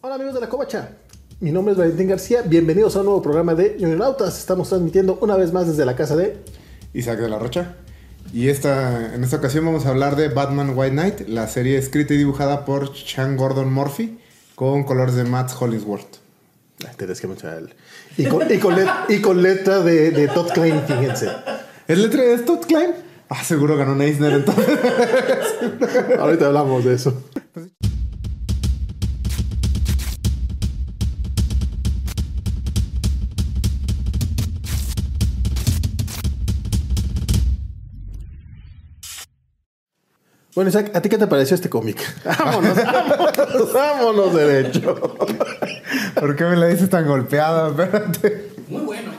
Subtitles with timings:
[0.00, 0.90] Hola amigos de la Covacha,
[1.40, 4.38] mi nombre es Valentín García, bienvenidos a un nuevo programa de Unionautas.
[4.38, 6.36] Estamos transmitiendo una vez más desde la casa de
[6.94, 7.74] Isaac de la Rocha.
[8.32, 12.14] Y esta, en esta ocasión vamos a hablar de Batman White Knight, la serie escrita
[12.14, 14.18] y dibujada por Sean Gordon Murphy
[14.54, 16.16] con colores de Matt Hollingsworth.
[16.86, 17.74] Ah, Tienes que mencionar el...
[18.16, 21.28] Y con, y con let- y con letra de, de Todd Klein, fíjense.
[21.88, 22.90] ¿Es letra de Todd Klein?
[23.30, 24.66] Ah, seguro ganó un Eisner entonces.
[26.18, 27.22] Ahorita hablamos de eso.
[40.58, 41.98] Bueno, Isaac, ¿a ti qué te pareció este cómic?
[42.24, 44.92] Vámonos, vámonos, vámonos derecho.
[46.18, 47.68] ¿Por qué me la dices tan golpeada?
[47.68, 48.50] Espérate.
[48.68, 49.12] Muy bueno.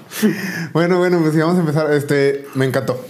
[0.73, 1.93] Bueno, bueno, pues sí, vamos a empezar.
[1.93, 3.05] Este, me encantó.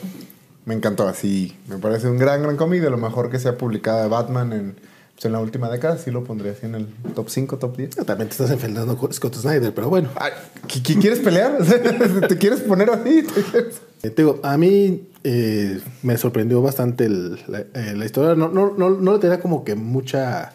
[0.65, 1.57] Me encantó, así.
[1.67, 4.53] Me parece un gran, gran cómic, de lo mejor que se ha publicado de Batman
[4.53, 4.75] en,
[5.15, 5.97] pues, en la última década.
[5.97, 7.95] Sí lo pondría así en el top 5, top 10.
[8.05, 10.09] También te estás enfrentando con Scott Snyder, pero bueno.
[10.15, 10.33] Ay,
[10.67, 11.57] ¿qui- qui- ¿Quieres pelear?
[12.27, 13.23] ¿Te quieres poner así?
[13.23, 13.81] ¿Te quieres?
[14.03, 18.35] Eh, te digo, a mí eh, me sorprendió bastante el- la, eh, la historia.
[18.35, 20.53] No, no, no, no le tenía como que mucha,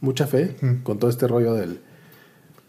[0.00, 1.80] mucha fe con todo este rollo del.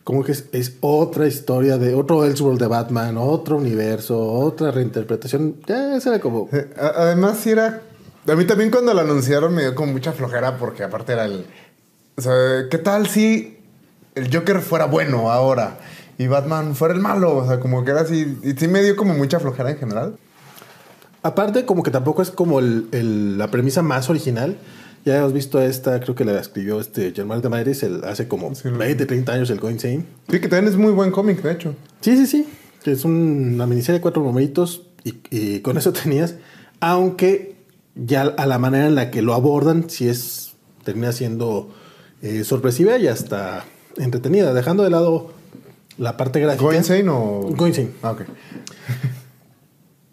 [0.05, 5.55] Como que es, es otra historia de otro Elseworld de Batman, otro universo, otra reinterpretación.
[5.67, 6.47] Ya esa era como.
[6.53, 7.81] Eh, Además, sí era.
[8.27, 11.45] A mí también cuando lo anunciaron me dio como mucha flojera porque aparte era el.
[12.17, 12.33] O sea,
[12.71, 13.57] ¿qué tal si
[14.15, 15.77] el Joker fuera bueno ahora
[16.17, 17.35] y Batman fuera el malo?
[17.37, 18.37] O sea, como que era así.
[18.43, 20.15] Y sí me dio como mucha flojera en general.
[21.23, 24.57] Aparte, como que tampoco es como el- el- la premisa más original.
[25.05, 28.69] Ya hemos visto esta, creo que la escribió este Germán de Madrid hace como Sí,
[28.69, 30.05] lo- 20, 30 años, el Go Insane.
[30.29, 31.75] Sí, que también es muy buen cómic, de hecho.
[32.01, 32.47] Sí, sí, sí.
[32.85, 36.35] Es un- una miniserie de cuatro numeritos y, y con eso tenías.
[36.79, 37.55] Aunque
[37.95, 40.53] ya a la manera en la que lo abordan, sí es.
[40.83, 41.73] termina siendo
[42.21, 43.65] eh, sorpresiva y hasta
[43.97, 45.31] entretenida, dejando de lado
[45.97, 46.63] la parte gráfica.
[46.63, 47.41] ¿Go Insane o.?
[47.55, 47.91] Go Insane.
[48.01, 48.21] Ah, ok.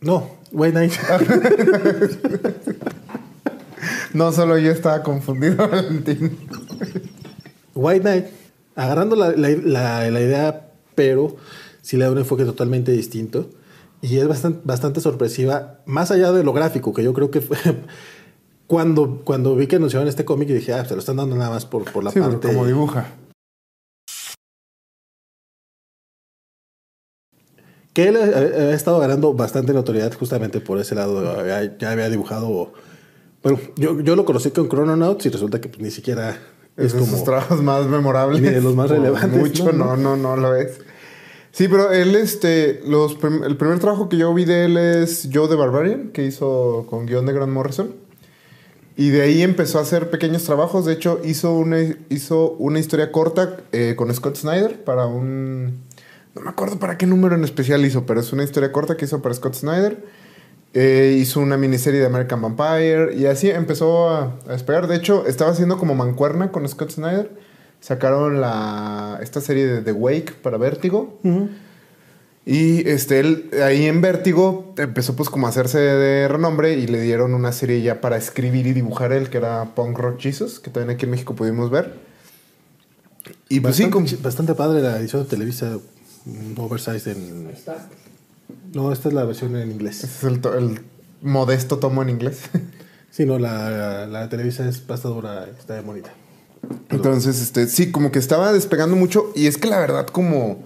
[0.01, 0.93] No, White Knight.
[4.15, 6.37] No, solo yo estaba confundido, Valentín.
[7.75, 8.27] White Knight,
[8.77, 11.37] agarrando la, la- la- la idea, pero
[11.81, 13.49] sí le da un enfoque totalmente distinto.
[14.03, 17.57] Y es bastante, bastante sorpresiva, más allá de lo gráfico, que yo creo que fue.
[18.67, 21.51] Cuando, cuando vi que anunciaban este cómic y dije, ah, se lo están dando nada
[21.51, 22.49] más por, por la Sí, parte.
[22.49, 23.07] como dibuja.
[27.93, 31.29] Que él ha, estado ganando bastante notoriedad justamente por ese lado.
[31.39, 32.73] Había- ya había dibujado.
[33.43, 36.39] Bueno, yo, yo lo conocí con Chrononauts y resulta que pues, ni siquiera
[36.77, 37.07] es Es como.
[37.07, 38.41] sus trabajos más memorables.
[38.41, 39.97] Ni de los más relevantes, Mucho, ¿no?
[39.97, 40.79] no, no, no, lo es.
[41.51, 45.29] Sí, pero él, este, los prim- el primer trabajo que yo vi de él es
[45.31, 47.95] Joe the Barbarian, que hizo con guion de Grant Morrison.
[48.97, 50.87] Y de ahí empezó a hacer pequeños trabajos.
[50.87, 51.79] De hecho, hizo una,
[52.09, 55.83] hizo una historia corta eh, con Scott Snyder para un...
[56.35, 59.05] No me acuerdo para qué número en especial hizo, pero es una historia corta que
[59.05, 60.05] hizo para Scott Snyder.
[60.75, 64.87] Eh, hizo una miniserie de American Vampire y así empezó a, a despegar.
[64.87, 67.31] De hecho, estaba haciendo como mancuerna con Scott Snyder.
[67.81, 71.19] Sacaron la, esta serie de The Wake para Vértigo.
[72.45, 77.01] Y este, él ahí en Vértigo empezó pues como a hacerse de renombre y le
[77.03, 80.71] dieron una serie ya para escribir y dibujar él, que era Punk Rock Jesus, que
[80.71, 81.95] también aquí en México pudimos ver.
[83.49, 85.79] Y pues sí, bastante, como- bastante padre la edición de Televisa
[86.57, 87.53] oversized en.
[88.75, 90.05] No, esta es la versión en inglés.
[90.05, 90.81] ese es el, to- el
[91.23, 92.41] modesto tomo en inglés.
[93.13, 96.15] Sí, no, la, la Televisa es pasta dura, está bonita.
[96.89, 99.33] Entonces, este, sí, como que estaba despegando mucho.
[99.37, 100.63] Y es que la verdad, como,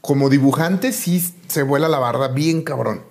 [0.00, 3.02] como dibujante, sí se vuela la barda bien cabrón.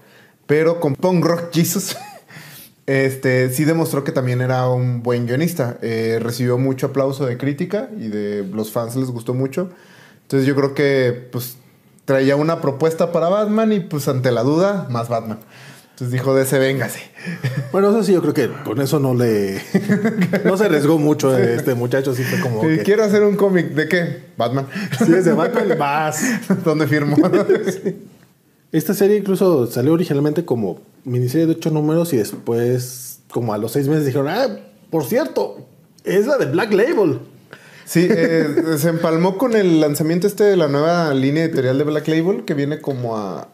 [0.45, 1.97] Pero con Punk Rock Jesus,
[2.85, 5.77] este, sí demostró que también era un buen guionista.
[5.81, 9.71] Eh, recibió mucho aplauso de crítica y de los fans les gustó mucho.
[10.31, 11.57] Entonces yo creo que, pues,
[12.05, 15.39] traía una propuesta para Batman y, pues, ante la duda, más Batman.
[15.89, 17.01] Entonces dijo, de ese véngase.
[17.73, 19.61] Bueno, eso sí, yo creo que con eso no le.
[20.45, 22.61] no se arriesgó mucho este muchacho, sí fue como.
[22.61, 23.71] Que, Quiero hacer un cómic.
[23.71, 24.23] ¿De qué?
[24.37, 24.67] Batman.
[25.05, 26.23] Si es de Batman, vas.
[26.63, 27.17] ¿Dónde firmo?
[28.71, 33.73] Esta serie incluso salió originalmente como miniserie de ocho números y después, como a los
[33.73, 34.47] seis meses, dijeron, ah,
[34.89, 35.67] por cierto,
[36.05, 37.19] es la de Black Label.
[37.91, 38.47] Sí, eh,
[38.77, 42.53] se empalmó con el lanzamiento este de la nueva línea editorial de Black Label que
[42.53, 43.49] viene como a...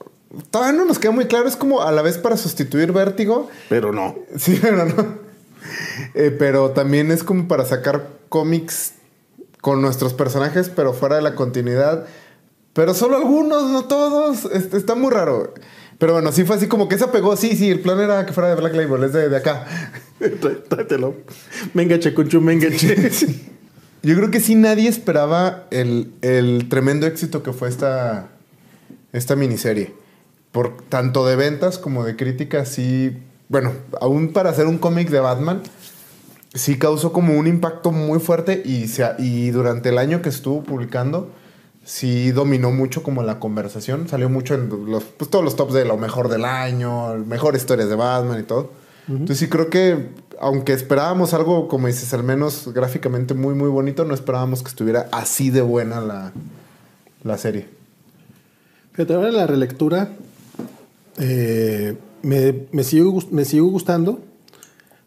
[0.52, 3.50] Todavía no nos queda muy claro, es como a la vez para sustituir Vértigo.
[3.68, 4.16] Pero no.
[4.38, 4.94] Sí, pero no.
[6.14, 8.94] Eh, pero también es como para sacar cómics
[9.62, 12.06] con nuestros personajes, pero fuera de la continuidad.
[12.74, 14.46] Pero solo algunos, no todos.
[14.46, 15.56] Es- está muy raro.
[15.98, 17.36] Pero bueno, sí fue así como que se pegó.
[17.38, 19.66] Sí, sí, el plan era que fuera de Black Label, es de, de acá.
[20.20, 21.16] Trá- Tráetelo.
[21.74, 23.10] Me enganché, Conchu, me enganché.
[24.08, 28.30] yo creo que sí nadie esperaba el, el tremendo éxito que fue esta,
[29.12, 29.94] esta miniserie.
[30.54, 33.18] Por tanto de ventas como de crítica, sí.
[33.50, 35.62] Bueno, aún para hacer un cómic de Batman,
[36.54, 40.64] sí causó como un impacto muy fuerte y, se, y durante el año que estuvo
[40.64, 41.30] publicando,
[41.84, 44.08] sí dominó mucho como la conversación.
[44.08, 47.90] Salió mucho en los, pues, todos los tops de lo mejor del año, mejor historias
[47.90, 48.72] de Batman y todo.
[49.10, 50.10] Entonces sí creo que,
[50.40, 55.08] aunque esperábamos algo, como dices, al menos gráficamente muy, muy bonito, no esperábamos que estuviera
[55.12, 56.34] así de buena la,
[57.24, 57.68] la serie.
[58.94, 60.10] Fíjate, ahora la relectura
[61.18, 64.22] eh, me, me, sigo, me sigo gustando.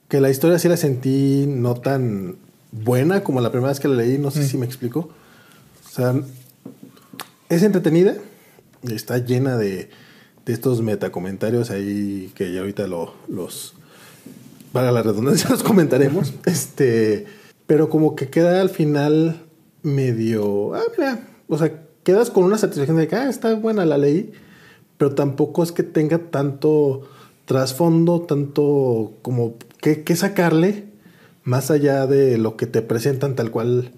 [0.08, 2.36] Que la historia sí la sentí no tan
[2.72, 5.10] buena como la primera vez que la leí, no sé si me explico.
[5.86, 6.14] O sea,
[7.48, 8.16] es entretenida,
[8.82, 9.90] está llena de,
[10.46, 13.74] de estos metacomentarios ahí que ya ahorita lo, los,
[14.72, 17.26] para la redundancia los comentaremos, este,
[17.66, 19.42] pero como que queda al final
[19.82, 20.82] medio, ah,
[21.48, 24.32] o sea, quedas con una satisfacción de que, ah, está buena la ley,
[24.98, 27.02] pero tampoco es que tenga tanto
[27.46, 30.84] trasfondo, tanto como que, que sacarle,
[31.42, 33.92] más allá de lo que te presentan tal cual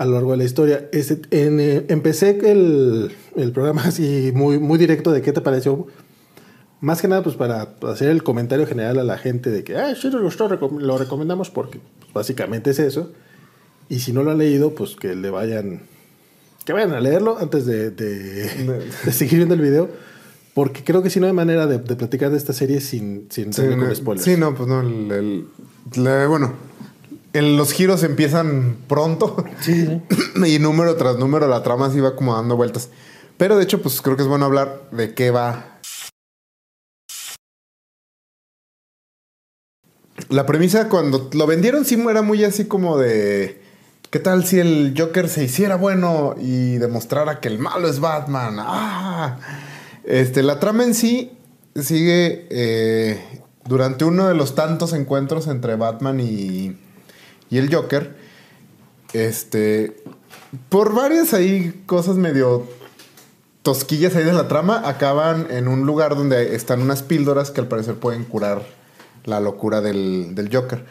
[0.00, 0.88] a lo largo de la historia.
[0.92, 5.88] en, eh, empecé el, el, programa así muy, muy directo de qué te pareció.
[6.80, 9.94] Más que nada, pues para hacer el comentario general a la gente de que, ah,
[9.94, 13.10] sí, lo recomendamos porque pues, básicamente es eso.
[13.90, 15.82] Y si no lo han leído, pues que le vayan,
[16.64, 18.82] que vayan a leerlo antes de, de,
[19.12, 19.90] seguir viendo el video.
[20.54, 23.62] Porque creo que si no hay manera de, platicar de esta serie sin, sin sí,
[23.76, 24.24] no, spoilers.
[24.24, 24.80] Sí, no, pues no.
[24.80, 25.46] El,
[26.28, 26.54] bueno,
[27.34, 29.44] los giros empiezan pronto.
[29.60, 30.00] Sí,
[30.46, 32.88] y número tras número la trama se va como dando vueltas.
[33.36, 35.69] Pero de hecho, pues creo que es bueno hablar de qué va.
[40.30, 43.60] La premisa cuando lo vendieron sí era muy así como de...
[44.10, 48.56] ¿Qué tal si el Joker se hiciera bueno y demostrara que el malo es Batman?
[48.60, 49.38] Ah.
[50.04, 51.32] Este, la trama en sí
[51.74, 56.76] sigue eh, durante uno de los tantos encuentros entre Batman y,
[57.50, 58.16] y el Joker.
[59.12, 59.96] Este,
[60.68, 62.68] por varias ahí cosas medio
[63.62, 67.66] tosquillas ahí de la trama, acaban en un lugar donde están unas píldoras que al
[67.66, 68.79] parecer pueden curar
[69.30, 70.84] la locura del, del Joker.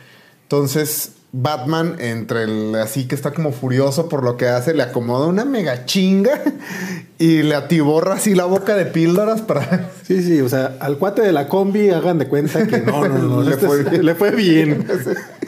[0.43, 5.27] Entonces, Batman, entre el así que está como furioso por lo que hace, le acomoda
[5.27, 6.41] una mega chinga
[7.19, 9.91] y le atiborra así la boca de píldoras para.
[10.09, 13.19] Sí, sí, o sea, al cuate de la combi hagan de cuenta que no, no,
[13.19, 14.05] no, le, fue bien.
[14.05, 14.87] le fue bien.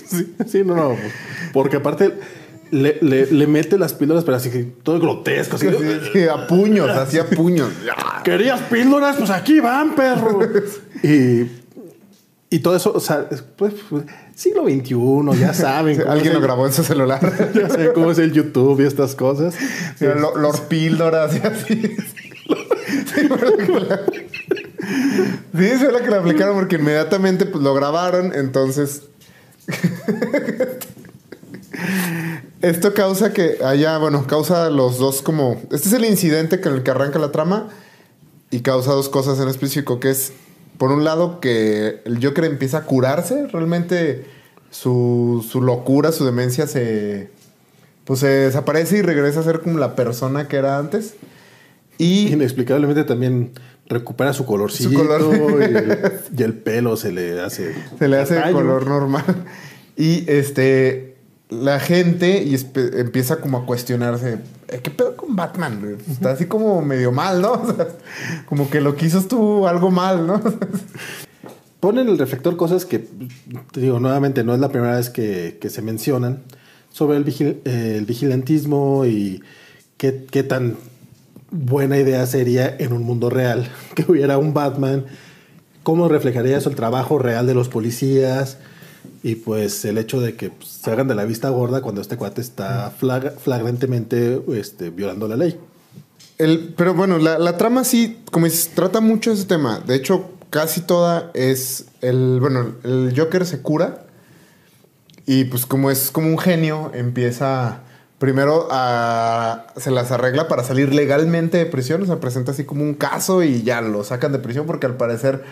[0.07, 0.95] Sí, sí, no, no.
[1.51, 2.13] Porque aparte.
[2.69, 5.57] Le, le, mete las píldoras, pero así que todo grotesco.
[5.57, 7.67] Así, a puños, así a puños.
[8.23, 9.17] ¿Querías píldoras?
[9.17, 10.39] Pues aquí van, perro.
[11.03, 11.60] Y
[12.53, 14.03] y todo eso, o sea, pues, pues
[14.35, 16.05] siglo XXI, ya saben.
[16.05, 17.21] Alguien lo grabó en su celular.
[17.55, 19.55] ya saben cómo es el YouTube y estas cosas.
[19.97, 21.95] Sí, Lord Píldoras y así.
[23.15, 23.37] sí, fue
[25.93, 26.17] la que la...
[26.17, 29.03] aplicaron porque inmediatamente pues, lo grabaron, entonces...
[32.61, 35.53] Esto causa que haya, bueno, causa los dos como...
[35.71, 37.69] Este es el incidente con el que arranca la trama
[38.49, 40.33] y causa dos cosas en específico, que es
[40.81, 44.25] por un lado, que el Joker empieza a curarse, realmente
[44.71, 47.29] su, locura, su demencia se,
[48.03, 51.13] pues se desaparece y regresa a ser como la persona que era antes.
[51.99, 53.51] Y inexplicablemente también
[53.85, 54.89] recupera su colorcito
[56.35, 59.23] y, el, pelo se le hace se le hace color normal.
[59.95, 61.10] Y este
[61.51, 62.55] la gente y
[62.97, 64.39] empieza como a cuestionarse
[64.71, 65.97] eh, ¿qué pedo con Batman?
[66.09, 67.61] Está así como medio mal, ¿no?
[68.45, 70.41] como que lo quiso tú algo mal, ¿no?
[71.81, 75.81] Ponen el reflector cosas que, te digo, nuevamente no es la primera vez que, se
[75.81, 76.43] mencionan
[76.89, 79.43] sobre el, el vigilantismo y
[79.97, 80.77] qué, qué tan
[81.49, 85.05] buena idea sería en un mundo real que hubiera un Batman,
[85.83, 88.57] cómo reflejaría eso el trabajo real de los policías
[89.23, 92.17] y pues el hecho de que pues, se hagan de la vista gorda cuando este
[92.17, 95.59] cuate está flagrantemente este, violando la ley.
[96.37, 99.79] El, pero bueno, la, trama sí, como dices, trata mucho ese tema.
[99.79, 104.05] De hecho, casi toda es el, bueno, el Joker se cura
[105.27, 107.81] y pues como es como un genio, empieza
[108.17, 112.83] primero a, se las arregla para salir legalmente de prisión, o sea, presenta así como
[112.83, 115.43] un caso y ya lo sacan de prisión porque al parecer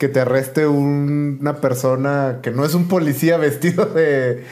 [0.00, 4.46] que te arreste una persona que no es un policía vestido de,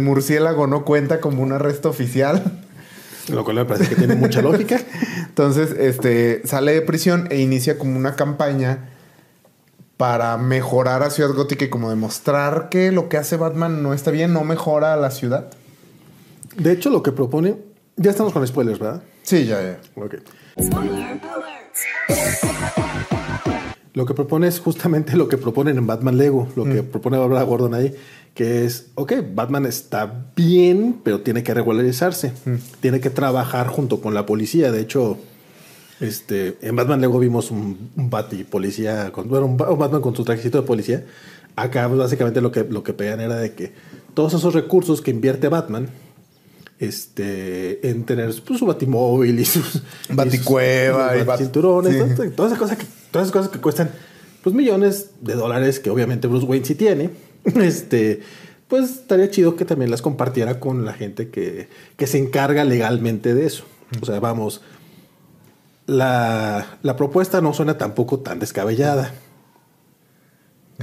[0.00, 2.62] murciélago no cuenta como un arresto oficial.
[3.28, 4.80] Lo cual me parece que tiene mucha lógica.
[5.28, 8.88] Entonces, este, sale de prisión e inicia como una campaña
[9.98, 14.10] para mejorar a Ciudad Gótica y como demostrar que lo que hace Batman no está
[14.12, 15.50] bien, no mejora a la ciudad.
[16.56, 17.56] De hecho, lo que propone.
[17.96, 19.02] Ya estamos con spoilers, ¿verdad?
[19.24, 19.78] Sí, ya, ya.
[20.02, 20.14] Ok.
[23.94, 27.44] Lo que propone es justamente lo que proponen en Batman Lego, lo que propone Barbara
[27.44, 27.94] Gordon ahí,
[28.34, 32.32] que es, ok, Batman está bien, pero tiene que regularizarse,
[32.80, 34.72] tiene que trabajar junto con la policía.
[34.72, 35.18] De hecho,
[36.00, 40.16] este, en Batman Lego vimos un, un Bat y policía, con, bueno, un Batman con
[40.16, 41.04] su trajecito de policía.
[41.54, 43.72] Acá pues, básicamente lo que, lo que pegan era de que
[44.14, 45.88] todos esos recursos que invierte Batman,
[46.78, 52.30] este, en tener pues, su batimóvil y sus Baticueva y y sus cinturones, sí.
[52.34, 53.90] todas esas cosas que, todas esas cosas que cuestan
[54.42, 57.10] pues millones de dólares que obviamente Bruce Wayne sí tiene,
[57.44, 58.20] este,
[58.68, 63.34] pues estaría chido que también las compartiera con la gente que, que se encarga legalmente
[63.34, 63.64] de eso.
[64.02, 64.62] O sea, vamos,
[65.86, 69.12] la, la propuesta no suena tampoco tan descabellada.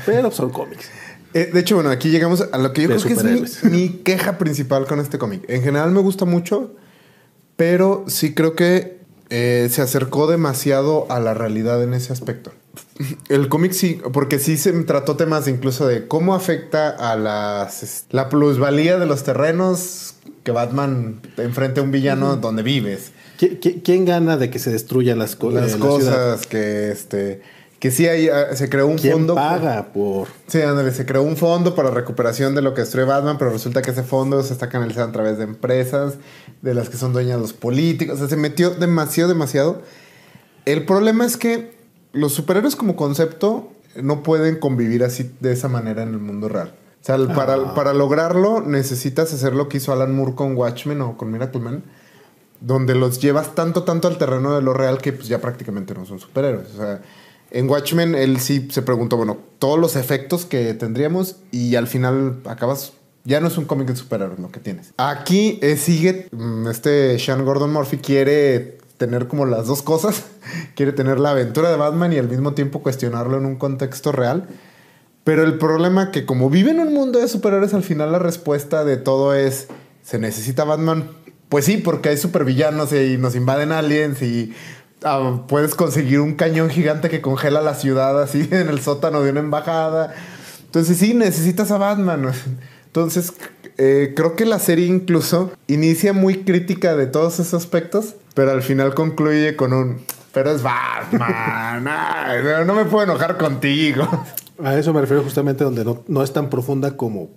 [0.05, 0.89] Pero son cómics.
[1.33, 3.89] Eh, de hecho, bueno, aquí llegamos a lo que yo De creo que es mi,
[3.89, 5.43] queja principal con este cómic.
[5.47, 6.75] En general me gusta mucho,
[7.55, 12.51] pero sí creo que eh, se acercó demasiado a la realidad en ese aspecto.
[13.29, 18.29] El cómic sí, porque sí se trató temas incluso de cómo afecta a las, la
[18.29, 23.11] plusvalía de los terrenos que Batman enfrenta a un villano donde vives.
[23.39, 27.41] ¿Qui- qui- ¿Quién gana de que se destruyan las, co- Las eh, cosas que este
[27.81, 30.27] que sí hay, ah, se creó un ¿Quién fondo paga por...?
[30.45, 33.81] Sí, ándale, se creó un fondo para recuperación de lo que destruye Batman, pero resulta
[33.81, 36.13] que ese fondo se está canalizando a través de empresas,
[36.61, 38.15] de las que son dueñas los políticos.
[38.15, 39.81] O sea, se metió demasiado, demasiado.
[40.65, 41.75] El problema es que
[42.13, 46.75] los superhéroes como concepto no pueden convivir así de esa manera en el mundo real.
[47.01, 47.73] O sea, para, Ah.
[47.73, 51.83] para lograrlo necesitas hacer lo que hizo Alan Moore con Watchmen o con Miracle Man,
[52.59, 56.05] donde los llevas tanto, tanto al terreno de lo real que pues, ya prácticamente no
[56.05, 56.75] son superhéroes.
[56.75, 57.01] O sea,
[57.51, 62.39] en Watchmen él sí se preguntó, bueno, todos los efectos que tendríamos y al final
[62.45, 62.93] acabas...
[63.23, 64.93] Ya no es un cómic de superhéroes lo que tienes.
[64.97, 70.23] Aquí eh, sigue, mm, este Sean Gordon Murphy quiere tener como las dos cosas.
[70.75, 74.47] quiere tener la aventura de Batman y al mismo tiempo cuestionarlo en un contexto real.
[75.23, 78.83] Pero el problema que como vive en un mundo de superhéroes, al final la respuesta
[78.83, 79.67] de todo es,
[80.01, 81.09] ¿se necesita Batman?
[81.49, 84.53] Pues sí, porque hay supervillanos y nos invaden aliens y
[85.03, 89.31] ah, puedes conseguir un cañón gigante que congela la ciudad así en el sótano de
[89.31, 90.13] una embajada.
[90.65, 92.31] Entonces sí, necesitas a Batman.
[92.85, 93.33] Entonces
[93.77, 98.61] eh, creo que la serie incluso inicia muy crítica de todos esos aspectos, pero al
[98.63, 100.01] final concluye con un...
[100.33, 101.83] Pero es Batman.
[102.67, 104.07] no- me puedo enojar contigo.
[104.63, 107.29] A eso me refiero justamente donde no, no es tan profunda como,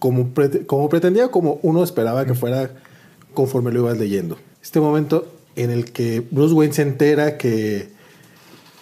[0.00, 2.70] como, prete- como pretendía, como uno esperaba que fuera
[3.34, 4.38] conforme lo ibas leyendo.
[4.62, 5.26] Este momento
[5.56, 7.88] en el que Bruce Wayne se entera que,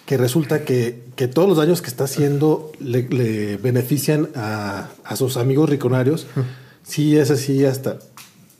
[0.05, 5.15] que resulta que, que todos los daños que está haciendo le, le benefician a, a
[5.15, 6.27] sus amigos riconarios,
[6.83, 7.99] sí es así hasta...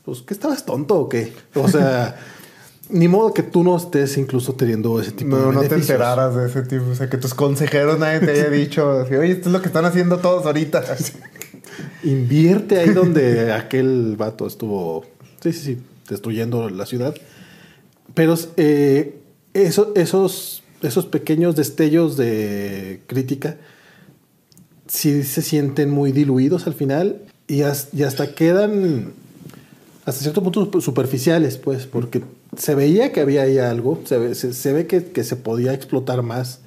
[0.04, 1.32] Pues, ¿qué estabas tonto o qué?
[1.54, 2.16] O sea,
[2.88, 6.34] ni modo que tú no estés incluso teniendo ese tipo de No, no te enteraras
[6.36, 6.86] de ese tipo.
[6.90, 9.84] O sea, que tus consejeros nadie te haya dicho, oye, esto es lo que están
[9.84, 10.84] haciendo todos ahorita.
[12.04, 15.04] Invierte ahí donde aquel vato estuvo,
[15.42, 17.14] sí, sí, sí, destruyendo la ciudad.
[18.16, 19.18] Pero eh,
[19.52, 23.58] eso- esos, esos pequeños destellos de crítica
[24.88, 29.12] sí se sienten muy diluidos al final y, has- y hasta quedan
[30.06, 32.22] hasta cierto punto superficiales, pues, porque
[32.56, 36.22] se veía que había ahí algo, se ve, se, ve que, que se podía explotar
[36.22, 36.60] más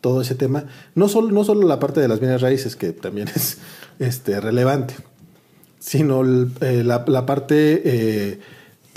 [0.00, 0.64] todo ese tema.
[0.96, 3.58] No solo, no solo la parte de las bienes raíces, que también es
[4.00, 4.94] este, relevante,
[5.78, 6.22] sino
[6.62, 8.40] eh, la, la parte, eh,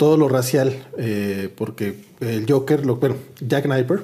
[0.00, 3.16] todo lo racial, eh, porque el Joker, lo, bueno,
[3.46, 4.02] Jack Kniper,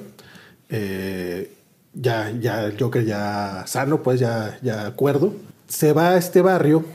[0.69, 1.51] eh,
[1.95, 5.33] ya, ya el Joker ya sano, pues ya, ya acuerdo,
[5.67, 6.85] se va a este barrio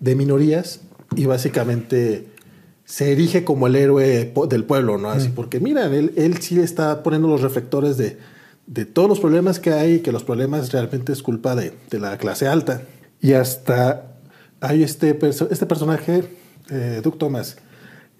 [0.00, 0.80] de minorías
[1.14, 2.28] y básicamente
[2.86, 5.10] se erige como el héroe del pueblo, ¿no?
[5.10, 8.16] Así, porque mira, él, él sí está poniendo los reflectores de,
[8.66, 12.16] de todos los problemas que hay, que los problemas realmente es culpa de, de la
[12.16, 12.80] clase alta.
[13.20, 14.16] Y hasta
[14.60, 16.24] hay este, perso- este personaje,
[16.70, 17.58] eh, Duke Thomas,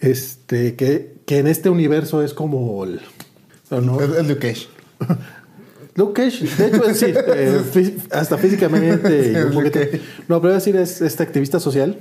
[0.00, 3.00] este, que, que en este universo es como el...
[3.70, 4.00] ¿o no?
[4.00, 4.68] Es, es Luke Cage.
[5.94, 9.32] Luke Cage, de hecho, es, eh, fí- hasta físicamente.
[9.32, 9.78] Sí, un poquito-
[10.28, 11.98] no, pero voy a decir, es este activista social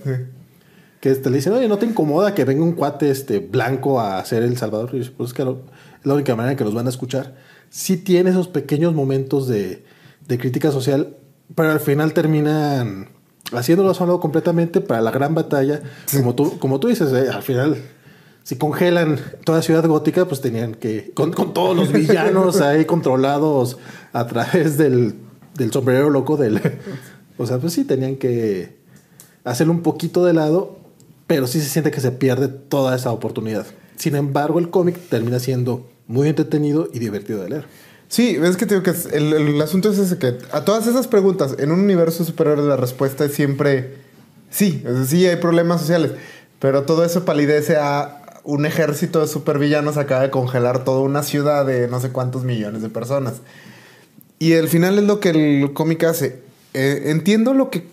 [0.99, 4.23] que este, le dicen, oye, ¿no te incomoda que venga un cuate este, blanco a
[4.25, 4.89] ser el salvador?
[4.93, 5.63] Y dice, pues es que lo-
[5.99, 7.35] es la única manera en que nos van a escuchar.
[7.69, 9.83] Sí tiene esos pequeños momentos de,
[10.27, 11.15] de crítica social,
[11.55, 13.09] pero al final terminan
[13.57, 15.81] haciéndolo a su lado completamente para la gran batalla.
[16.11, 17.77] Como, tú, como tú dices, eh, al final,
[18.43, 23.77] si congelan toda ciudad gótica, pues tenían que, con, con todos los villanos ahí controlados
[24.13, 25.15] a través del,
[25.55, 26.61] del sombrero loco del...
[27.37, 28.77] O sea, pues sí, tenían que
[29.43, 30.85] hacerlo un poquito de lado
[31.27, 33.65] pero sí se siente que se pierde toda esa oportunidad.
[33.97, 37.65] Sin embargo, el cómic termina siendo muy entretenido y divertido de leer.
[38.15, 41.05] Sí, es que te digo que el, el, asunto es ese que a todas esas
[41.05, 43.97] preguntas en un universo superior la respuesta es siempre
[44.49, 46.11] sí, es decir, sí hay problemas sociales,
[46.59, 51.65] pero todo eso palidece a un ejército de supervillanos acaba de congelar toda una ciudad
[51.65, 53.41] de no sé cuántos millones de personas.
[54.39, 56.39] Y al final es lo que el cómic hace.
[56.73, 57.85] Eh, entiendo lo que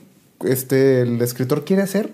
[0.45, 2.11] este, el escritor quiere hacer.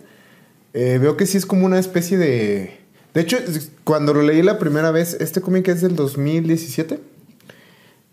[0.73, 2.79] Eh, veo que sí es como una especie de...
[3.13, 3.37] De hecho,
[3.85, 7.18] cuando lo leí la primera vez, este cómic es del 2017.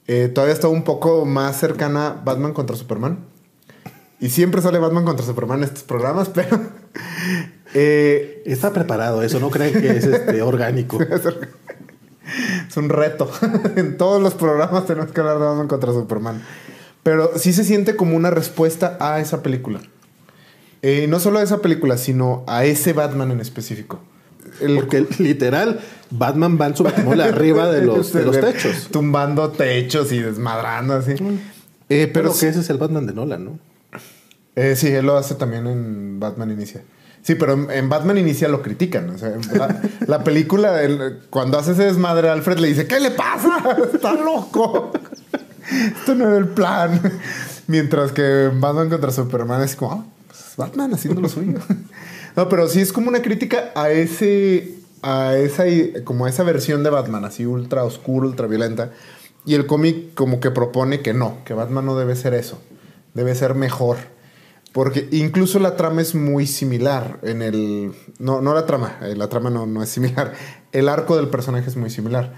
[0.07, 3.25] Eh, todavía estaba un poco más cercana a Batman contra Superman.
[4.19, 6.59] Y siempre sale Batman contra Superman en estos programas, pero
[7.73, 10.99] eh, Está preparado eso, no creen que es este, orgánico.
[12.67, 13.29] es un reto.
[13.75, 16.41] en todos los programas tenemos que hablar de Batman contra Superman.
[17.03, 19.81] Pero sí se siente como una respuesta a esa película.
[20.81, 23.99] Eh, no solo a esa película, sino a ese Batman en específico.
[24.75, 25.79] Porque literal,
[26.11, 28.87] Batman va en su arriba de los, de los techos.
[28.91, 31.15] Tumbando techos y desmadrando así.
[31.89, 33.59] Eh, pero, que ese es el Batman de Nolan, ¿no?
[34.55, 36.81] Eh, sí, él lo hace también en Batman Inicia.
[37.21, 39.09] Sí, pero en, Batman Inicia lo critican.
[39.09, 39.33] O sea,
[40.07, 40.79] la, película,
[41.29, 43.57] cuando hace ese desmadre, Alfred le dice, ¿qué le pasa?
[43.93, 44.91] Está loco.
[45.97, 47.01] Esto no era el plan.
[47.67, 51.59] Mientras que Batman contra Superman es como, ah, pues Batman haciendo lo suyo.
[52.35, 55.65] No, pero sí es como una crítica a ese, a esa,
[56.03, 58.91] como esa versión de Batman, así ultra oscuro, ultra violenta.
[59.45, 62.59] Y el cómic como que propone que no, que Batman no debe ser eso.
[63.13, 63.97] Debe ser mejor
[64.75, 67.93] porque incluso la trama es muy similar en el...
[68.19, 70.33] No, no la trama, eh, la trama no, no, es similar.
[70.73, 72.33] El arco del personaje es muy similar.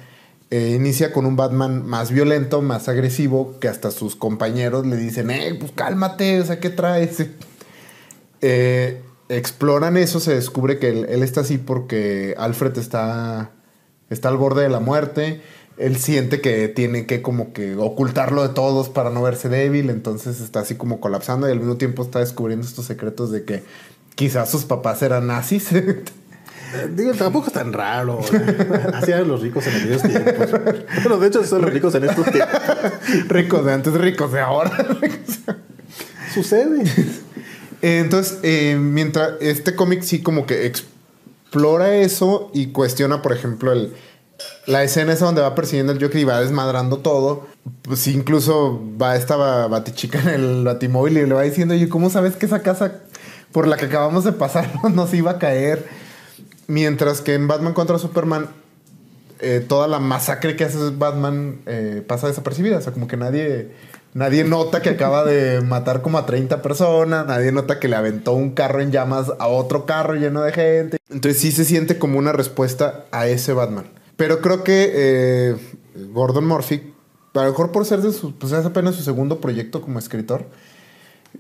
[0.52, 5.32] Eh, inicia con un Batman más violento, más agresivo, que hasta sus compañeros le dicen,
[5.32, 7.26] eh, pues cálmate, o sea, ¿qué traes?
[8.40, 13.52] Eh, exploran eso, se descubre que él, él, está así porque Alfred está,
[14.10, 15.42] está al borde de la muerte
[15.78, 20.42] él siente que tiene que como que ocultarlo de todos para no verse débil, entonces
[20.42, 23.64] está así como colapsando y al mismo tiempo está descubriendo estos secretos de que
[24.16, 25.70] quizás sus papás eran nazis.
[26.96, 28.20] Digo, tampoco es tan raro.
[28.94, 30.52] Así eran los ricos en aquellos tiempos.
[31.02, 32.60] Bueno, de hecho, son los ricos en estos tiempos.
[33.30, 34.72] ricos de antes, ricos de ahora.
[36.34, 36.84] Sucede.
[37.82, 43.94] Entonces, eh, mientras este cómic sí como que explora eso y cuestiona, por ejemplo, el,
[44.66, 47.48] la escena es donde va persiguiendo el Joker y va desmadrando todo.
[47.82, 49.36] Pues incluso va esta
[49.68, 53.02] batichica en el batimóvil y le va diciendo, oye, ¿cómo sabes que esa casa
[53.52, 55.86] por la que acabamos de pasar nos iba a caer?
[56.68, 58.50] Mientras que en Batman contra Superman,
[59.40, 62.78] eh, toda la masacre que hace Batman eh, pasa desapercibida.
[62.78, 63.72] O sea, como que nadie,
[64.18, 68.34] nadie nota que acaba de matar como a 30 personas, nadie nota que le aventó
[68.34, 70.98] un carro en llamas a otro carro lleno de gente.
[71.10, 73.86] Entonces sí se siente como una respuesta a ese Batman.
[74.16, 75.56] Pero creo que eh,
[76.12, 76.94] Gordon Murphy,
[77.36, 80.46] a lo mejor por ser de su, pues es apenas su segundo proyecto como escritor,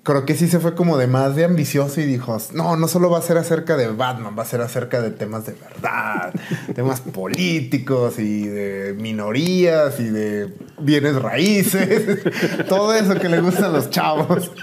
[0.08, 3.10] creo que sí se fue como de más de ambicioso y dijo, no, no solo
[3.10, 6.34] va a ser acerca de Batman, va a ser acerca de temas de verdad,
[6.76, 12.20] temas políticos y de minorías y de bienes raíces,
[12.70, 14.52] todo eso que le gusta a los chavos.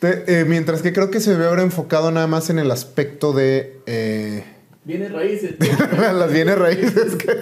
[0.00, 3.80] Eh, mientras que creo que se debe haber enfocado nada más en el aspecto de...
[3.86, 4.44] Eh,
[4.84, 5.56] Bienes raíces.
[6.14, 7.16] Las bienes raíces.
[7.16, 7.34] Que,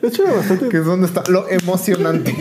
[0.00, 0.68] de hecho, bastante.
[0.68, 2.34] Que es donde está lo emocionante.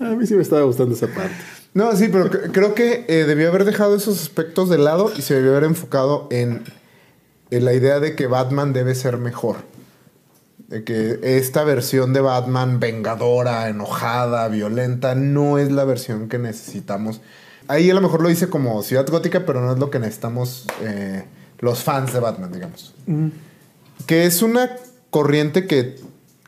[0.00, 1.36] A mí sí me estaba gustando esa parte.
[1.74, 5.34] No, sí, pero creo que eh, debió haber dejado esos aspectos de lado y se
[5.34, 6.64] debió haber enfocado en,
[7.50, 9.56] en, la idea de que Batman debe ser mejor.
[10.68, 17.20] De que esta versión de Batman vengadora, enojada, violenta, no es la versión que necesitamos.
[17.68, 20.66] Ahí a lo mejor lo hice como Ciudad Gótica, pero no es lo que necesitamos
[20.82, 21.24] eh,
[21.58, 22.94] los fans de Batman, digamos.
[24.06, 24.70] Que es una
[25.10, 25.96] corriente que,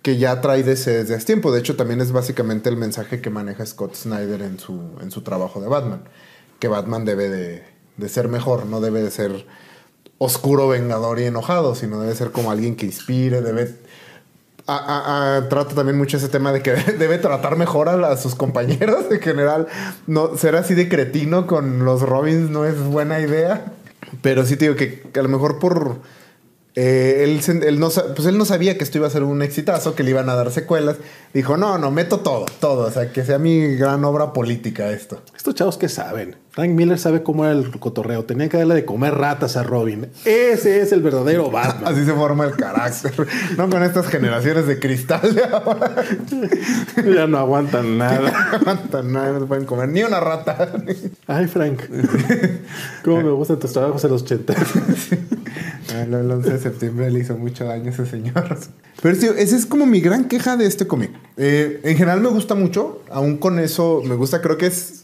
[0.03, 1.53] que ya trae desde, desde hace tiempo.
[1.53, 5.23] De hecho, también es básicamente el mensaje que maneja Scott Snyder en su, en su
[5.23, 6.03] trabajo de Batman.
[6.59, 7.65] Que Batman debe de,
[7.97, 9.47] de ser mejor, no debe de ser
[10.19, 13.75] oscuro, vengador y enojado, sino debe ser como alguien que inspire, debe...
[14.67, 19.67] trata también mucho ese tema de que debe tratar mejor a, sus compañeros en general.
[20.07, 23.73] No, ser así de cretino con los Robins no es buena idea.
[24.23, 26.01] Pero sí te digo que, a lo mejor por
[26.77, 29.95] eh, él, él no, pues él no sabía que esto iba a ser un exitazo,
[29.95, 30.97] que le iban a dar secuelas.
[31.35, 32.87] Dijo, no, no, meto todo, todo.
[32.87, 35.23] O sea, que sea mi gran obra política esto.
[35.37, 36.37] Estos chavos que saben.
[36.53, 38.25] Frank Miller sabe cómo era el cotorreo.
[38.25, 40.09] Tenía que darle de comer ratas a Robin.
[40.25, 41.93] Ese es el verdadero Batman.
[41.93, 43.13] Así se forma el carácter.
[43.57, 46.05] no con estas generaciones de cristal de ahora.
[47.15, 48.51] ya no aguantan nada.
[48.51, 50.73] No aguantan nada, no se pueden comer ni una rata.
[51.27, 51.83] Ay, Frank.
[53.05, 54.55] Cómo me gustan tus trabajos en los 80.
[55.95, 58.59] El, el 11 de septiembre le hizo mucho daño a ese señor.
[59.03, 61.11] Pero sí, esa es como mi gran queja de este cómic.
[61.37, 65.00] Eh, en general me gusta mucho, aún con eso me gusta, creo que es...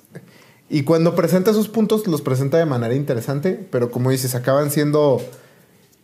[0.68, 5.20] Y cuando presenta esos puntos, los presenta de manera interesante, pero como dices, acaban siendo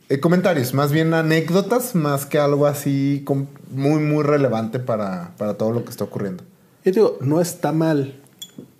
[0.08, 3.24] eh, comentarios, más bien anécdotas, más que algo así
[3.70, 6.44] muy, muy relevante para, para todo lo que está ocurriendo.
[6.84, 8.20] Y digo, no está mal,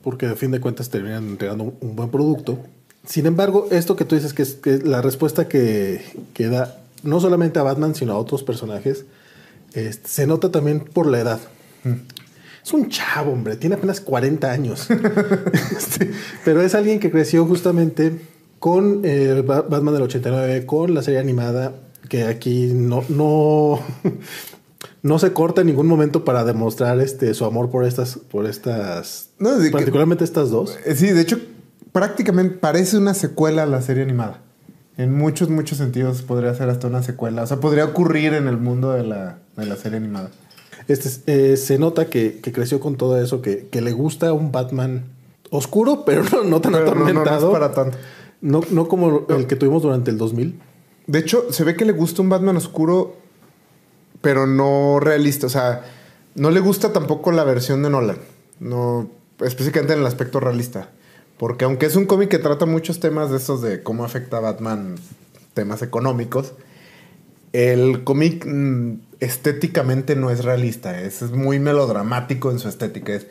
[0.02, 2.58] porque a fin de cuentas terminan entregando un, buen producto.
[3.04, 6.78] Sin embargo, esto que tú dices que es, que es la respuesta que, que da
[7.02, 9.04] no solamente a Batman, sino a otros personajes,
[9.74, 11.40] este, se nota también por la edad.
[12.64, 14.86] Es un chavo, hombre, tiene apenas 40 años.
[15.76, 16.10] Este,
[16.44, 18.20] pero es alguien que creció justamente
[18.58, 21.74] con Ba- Batman del 89, con la serie animada,
[22.08, 23.80] que aquí no, no,
[25.02, 29.30] no se corta en ningún momento para demostrar este, su amor por estas, por estas,
[29.38, 30.78] No, de que- particularmente estas dos.
[30.86, 31.38] Eh, Sí, de hecho,
[31.90, 34.40] prácticamente parece una secuela a la serie animada.
[34.98, 37.42] En muchos, muchos sentidos podría ser hasta una secuela.
[37.42, 40.30] O sea, podría ocurrir en el mundo de la, de la serie animada.
[40.88, 44.50] Este, eh, se nota que, que creció con todo eso, que, que le gusta un
[44.52, 45.04] Batman
[45.50, 47.52] oscuro, pero no, no tan Pero no- no- no es atormentado.
[47.52, 47.98] para tanto.
[48.40, 50.60] No, no como el que tuvimos durante el 2000.
[51.06, 53.16] De hecho, se ve que le gusta un Batman oscuro,
[54.20, 55.46] pero no realista.
[55.46, 55.84] O sea,
[56.34, 58.18] no le gusta tampoco la versión de Nolan.
[58.60, 59.08] No,
[59.40, 60.90] específicamente en el aspecto realista.
[61.38, 64.40] Porque aunque es un cómic que trata muchos temas de estos de cómo afecta a
[64.40, 64.94] Batman,
[65.54, 66.52] temas económicos,
[67.52, 71.00] el cómic mm, estéticamente no es realista.
[71.00, 73.14] Es, muy melodramático en su estética.
[73.14, 73.26] Es,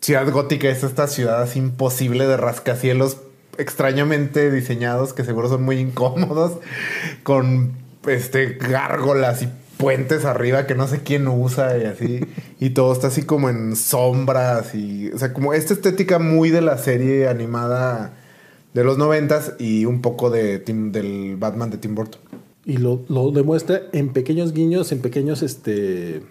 [0.00, 3.18] Ciudad Gótica es esta ciudad así imposible de rascacielos
[3.58, 6.58] extrañamente diseñados que seguro son muy incómodos
[7.22, 7.72] con
[8.06, 9.48] este gárgolas y
[9.78, 12.20] puentes arriba que no sé quién usa y así
[12.60, 16.60] y todo está así como en sombras y o sea como esta estética muy de
[16.60, 18.12] la serie animada
[18.74, 22.20] de los noventas y un poco de Tim- del Batman de Tim Burton.
[22.66, 26.22] Y lo, lo demuestra en pequeños guiños, en pequeños, este...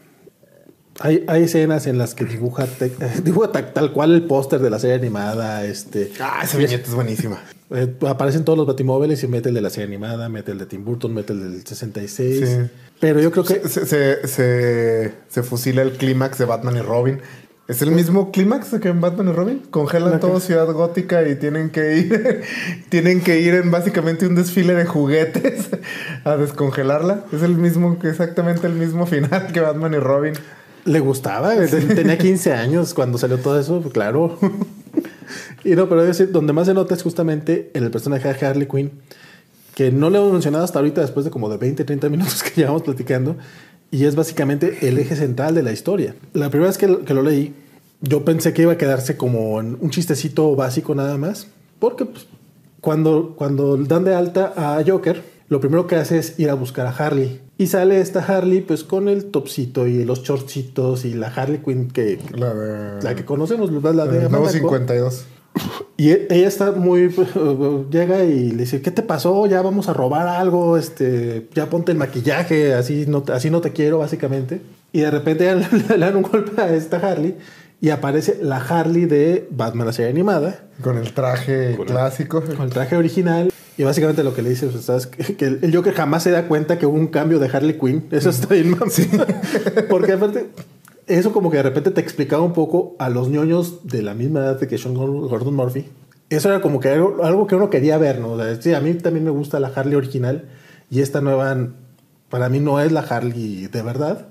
[0.99, 2.91] Hay, hay escenas en las que dibuja, te-
[3.23, 6.11] dibuja ta- tal cual el póster de la serie animada, este...
[6.21, 7.41] Ah, esa viñeta es buenísima.
[7.71, 10.65] eh, aparecen todos los batimóviles y mete el de la serie animada, mete el de
[10.67, 12.39] Tim Burton, mete el del 66.
[12.49, 12.71] Sí.
[13.01, 13.67] Pero yo creo que...
[13.67, 17.19] Se, se, se- se fusila el clímax de Batman y Robin.
[17.67, 19.63] ¿Es el mismo clímax que en Batman y Robin?
[19.71, 22.43] Congelan todo Ciudad Gótica y tienen que ir,
[22.89, 25.69] tienen que ir en básicamente un desfile de juguetes
[26.25, 27.25] a descongelarla.
[27.31, 30.33] Es el mismo, exactamente el mismo final que Batman y Robin.
[30.83, 34.37] Le gustaba, tenía 15 años cuando salió todo eso, claro.
[35.63, 38.67] y no, pero decir, donde más se nota es justamente en el personaje de Harley
[38.67, 38.91] Quinn,
[39.73, 42.61] que no le hemos mencionado hasta ahorita, después de como de 20, 30 minutos que
[42.61, 43.35] llevamos platicando,
[43.91, 46.15] y es básicamente el eje central de la historia.
[46.33, 47.53] La primera vez que lo, que lo leí,
[48.01, 51.47] yo pensé que iba a quedarse como en un chistecito básico nada más,
[51.79, 52.27] porque pues,
[52.81, 56.87] cuando, cuando dan de alta a Joker, lo primero que hace es ir a buscar
[56.87, 57.41] a Harley.
[57.57, 61.87] Y sale esta Harley pues con el topcito y los shortcitos y la Harley Quinn
[61.89, 63.01] que, La de...
[63.01, 64.49] la que conocemos, la de nuevo Monaco.
[64.49, 65.25] 52.
[65.97, 67.09] Y e- ella está muy
[67.91, 69.45] llega y le dice, "¿Qué te pasó?
[69.47, 73.61] Ya vamos a robar algo, este, ya ponte el maquillaje, así no te, así no
[73.61, 75.53] te quiero básicamente." Y de repente
[75.89, 77.35] le, dan un golpe a esta Harley
[77.81, 82.41] y aparece la Harley de Batman la serie animada Con el traje Con el- clásico.
[82.41, 83.51] con el traje original.
[83.77, 85.07] Y básicamente lo que le dice, pues, ¿sabes?
[85.07, 88.05] Que el Joker jamás se da cuenta que hubo un cambio de Harley Quinn.
[88.09, 88.89] Eso está bien, mam.
[89.89, 90.45] Porque aparte,
[91.07, 94.39] eso como que de repente te explicaba un poco a los ñoños de la misma
[94.39, 95.89] edad de que Sean Gordon Murphy.
[96.29, 98.31] Eso era como que algo, algo que uno quería ver, ¿no?
[98.31, 100.45] O sea, sí, a mí también me gusta la Harley original
[100.89, 101.55] y esta nueva,
[102.29, 104.27] para mí no es la Harley de verdad.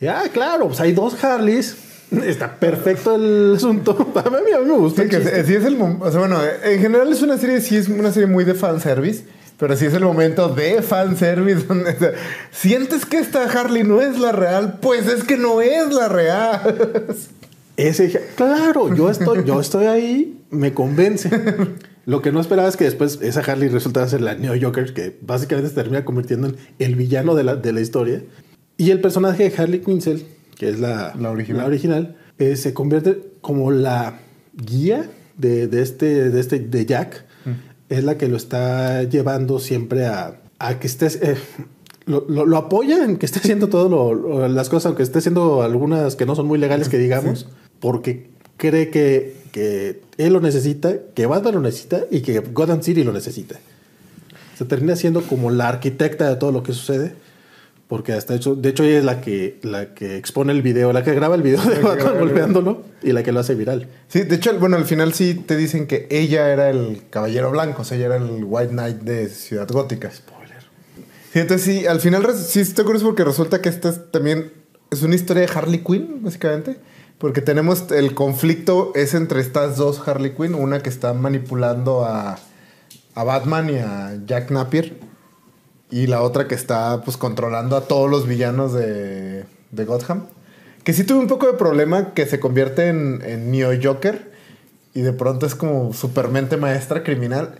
[0.00, 1.76] Y, ah, claro, pues hay dos Harleys.
[2.24, 3.92] Está perfecto el asunto.
[4.16, 5.02] A mí, a mí me gusta.
[5.02, 5.44] Sí, el que chiste.
[5.44, 8.26] sí es el o sea, bueno, en general es una serie, sí es una serie
[8.26, 9.24] muy de fanservice,
[9.60, 12.14] pero sí es el momento de fanservice donde
[12.50, 17.06] sientes que esta Harley no es la real, pues es que no es la real.
[17.76, 21.30] Ese claro, yo estoy, yo estoy ahí, me convence.
[22.06, 25.18] Lo que no esperaba es que después esa Harley resultara ser la Neo Joker, que
[25.20, 28.22] básicamente se termina convirtiendo en el villano de la, de la historia.
[28.78, 30.24] Y el personaje de Harley Quinzel,
[30.56, 31.66] que es la, La original.
[31.66, 34.20] original, eh, se convierte como la
[34.54, 37.26] guía de, de este, de este, de Jack.
[37.90, 41.16] Es la que lo está llevando siempre a, a que estés...
[41.20, 41.36] eh,
[42.06, 46.16] lo, lo- lo apoya en que esté haciendo todas las cosas, aunque esté haciendo algunas
[46.16, 47.48] que no son muy legales, que digamos,
[47.80, 53.04] porque cree que, que él lo necesita, que Batman lo necesita y que Gotham City
[53.04, 53.56] lo necesita.
[54.56, 57.14] Se termina siendo como la arquitecta de todo lo que sucede.
[57.90, 61.02] Porque hasta hecho, de hecho ella es la que, la que expone el video, la
[61.02, 63.88] que graba el video de Batman golpeándolo y la que lo hace viral.
[64.06, 67.82] Sí, de hecho, bueno, al final sí te dicen que ella era el caballero blanco,
[67.82, 70.08] o sea, ella era el White Knight de Ciudad Gótica.
[70.08, 70.62] Spoiler.
[71.32, 74.52] Sí, entonces sí, al final sí estoy curioso porque resulta que esta es también
[74.92, 76.76] es una historia de Harley Quinn, básicamente.
[77.18, 82.38] Porque tenemos el conflicto es entre estas dos Harley Quinn, una que está manipulando a,
[83.16, 85.09] a Batman y a Jack Napier.
[85.90, 90.26] Y la otra que está pues controlando a todos los villanos de, de Gotham.
[90.84, 94.30] Que sí tuve un poco de problema que se convierte en, en Neo Joker.
[94.94, 97.56] Y de pronto es como supermente maestra criminal.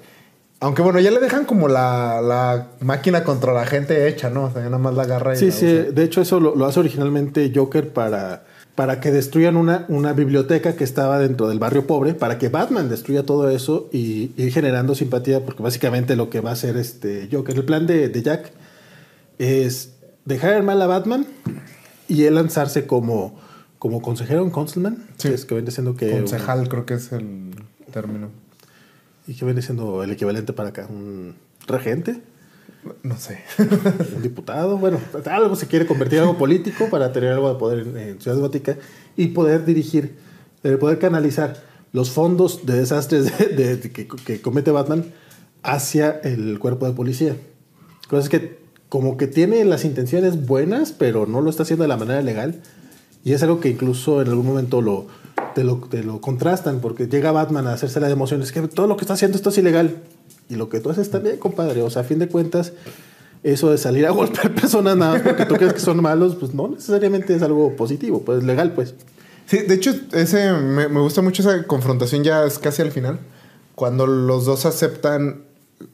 [0.61, 4.45] Aunque bueno, ya le dejan como la, la máquina contra la gente hecha, ¿no?
[4.45, 5.91] O sea, ya nada más la agarra y Sí, la sí, usa.
[5.93, 8.45] de hecho eso lo, lo hace originalmente Joker para,
[8.81, 12.89] para que destruyan una, una biblioteca que estaba dentro del barrio pobre, para que Batman
[12.89, 17.29] destruya todo eso y ir generando simpatía, porque básicamente lo que va a hacer este
[17.31, 18.53] Joker, el plan de, de Jack
[19.39, 19.93] es
[20.25, 21.27] dejar en mal a Batman
[22.09, 23.39] y él lanzarse como,
[23.79, 25.29] como consejero, un councilman, Sí.
[25.29, 26.13] que es que viene siendo que...
[26.13, 27.51] Concejal, creo que es el
[27.93, 28.31] término.
[29.27, 31.35] y que viene siendo el equivalente para acá, un
[31.67, 32.23] regente.
[33.03, 33.41] No sé.
[34.17, 34.99] un diputado, bueno,
[35.31, 38.39] algo se quiere convertir en algo político para tener algo de poder en, en Ciudad
[38.39, 38.77] Gótica
[39.17, 40.17] y poder dirigir,
[40.65, 41.63] eh, poder canalizar
[41.93, 45.05] los fondos de desastres de- de- de que, comete Batman
[45.63, 47.37] hacia el cuerpo de policía.
[48.09, 51.97] Cosa que como que tiene las intenciones buenas, pero no lo está haciendo de la
[51.97, 52.63] manera legal.
[53.25, 55.07] Y es algo que incluso en algún momento lo,
[55.55, 59.03] te, lo, contrastan, porque llega Batman a hacerse la de emociones, que todo lo que
[59.05, 59.97] está haciendo esto es ilegal.
[60.51, 61.81] Y lo que tú haces también, compadre.
[61.83, 62.73] O sea, a fin de cuentas,
[63.43, 66.53] eso de salir a golpear personas nada más porque tú crees que son malos, pues
[66.53, 68.95] no necesariamente es algo positivo, pues legal, pues.
[69.47, 73.19] Sí, de hecho, ese me, me gusta mucho esa confrontación ya es casi al final.
[73.75, 75.45] Cuando los dos aceptan,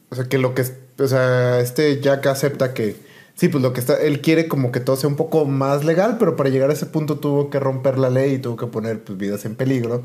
[0.09, 0.63] o sea, que lo que,
[0.99, 2.97] o sea, este Jack acepta que,
[3.35, 6.17] sí, pues lo que está, él quiere como que todo sea un poco más legal,
[6.19, 9.03] pero para llegar a ese punto tuvo que romper la ley y tuvo que poner
[9.03, 10.03] pues, vidas en peligro.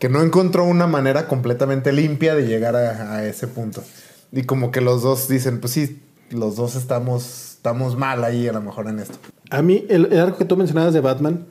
[0.00, 3.84] Que no encontró una manera completamente limpia de llegar a, a ese punto.
[4.32, 8.52] Y como que los dos dicen, pues sí, los dos estamos, estamos mal ahí a
[8.52, 9.18] lo mejor en esto.
[9.50, 11.46] A mí, el, el arco que tú mencionabas de Batman,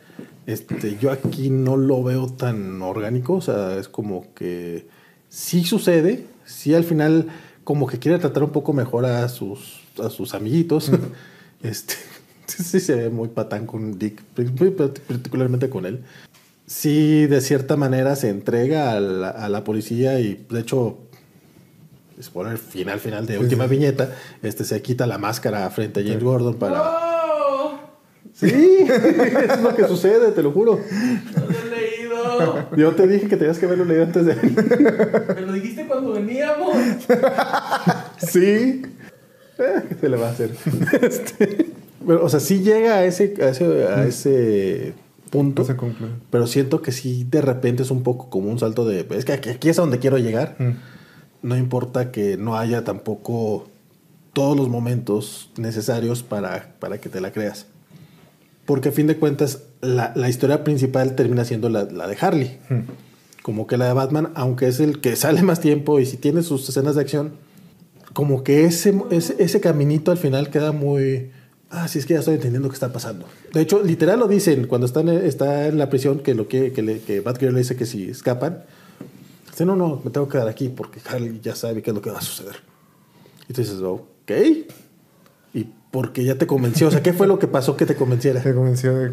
[0.48, 3.36] este, yo aquí no lo veo tan orgánico.
[3.36, 4.88] O sea, es como que
[5.30, 7.28] sí sucede, sí al final
[7.64, 10.92] como que quiere tratar un poco mejor a sus, a sus amiguitos.
[11.62, 11.94] este,
[12.48, 14.24] sí, se ve muy patán con Dick,
[14.60, 16.04] muy particularmente con él.
[16.70, 21.00] Sí, de cierta manera se entrega a la, a la policía y de hecho
[22.22, 26.60] spoiler final final de última viñeta, este se quita la máscara frente a James Gordon
[26.60, 27.80] para ¡Oh!
[28.36, 28.48] Sí,
[28.88, 30.80] es lo que sucede, te lo juro.
[31.36, 32.70] ¡No lo he leído!
[32.78, 34.36] Yo te dije que tenías que haberlo leído antes de.
[35.36, 36.78] Me lo dijiste cuando veníamos.
[38.20, 38.84] Sí.
[39.58, 40.52] Eh, ¿Qué se le va a hacer?
[41.02, 44.94] Este, bueno, o sea, sí llega a ese, a ese, a ese
[45.30, 45.64] punto.
[45.64, 45.76] Se.
[46.30, 49.08] Pero siento que sí, de repente es un poco como un salto de.
[49.12, 50.56] Es que aquí, es a donde quiero llegar.
[51.42, 53.70] No importa que no haya tampoco
[54.34, 57.66] todos los momentos necesarios para, para que te la creas.
[58.66, 62.60] Porque a fin de cuentas, la, la historia principal termina siendo la, la de Harley.
[63.42, 66.44] Como que la de Batman, aunque es el que sale más tiempo y si tiene
[66.44, 67.34] sus escenas de acción,
[68.14, 71.32] como que ese, ese, ese caminito al final queda muy...
[71.72, 73.26] Ah, sí, es que ya estoy entendiendo qué está pasando.
[73.54, 76.72] De hecho, literal lo dicen cuando está en, está en la prisión, que, lo que,
[76.72, 78.64] que, le, que Batgirl le dice que si escapan,
[79.52, 82.02] dice, no, no, me tengo que quedar aquí porque Harley ya sabe qué es lo
[82.02, 82.56] que va a suceder.
[83.48, 84.32] Y tú dices, ok.
[85.54, 86.88] Y porque ya te convenció.
[86.88, 88.42] O sea, ¿qué fue lo que pasó que te convenciera?
[88.42, 89.12] Se convenció de.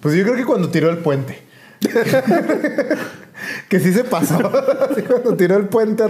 [0.00, 1.38] Pues yo creo que cuando tiró el puente.
[3.68, 4.38] que sí se pasó.
[5.08, 6.04] Cuando tiró el puente.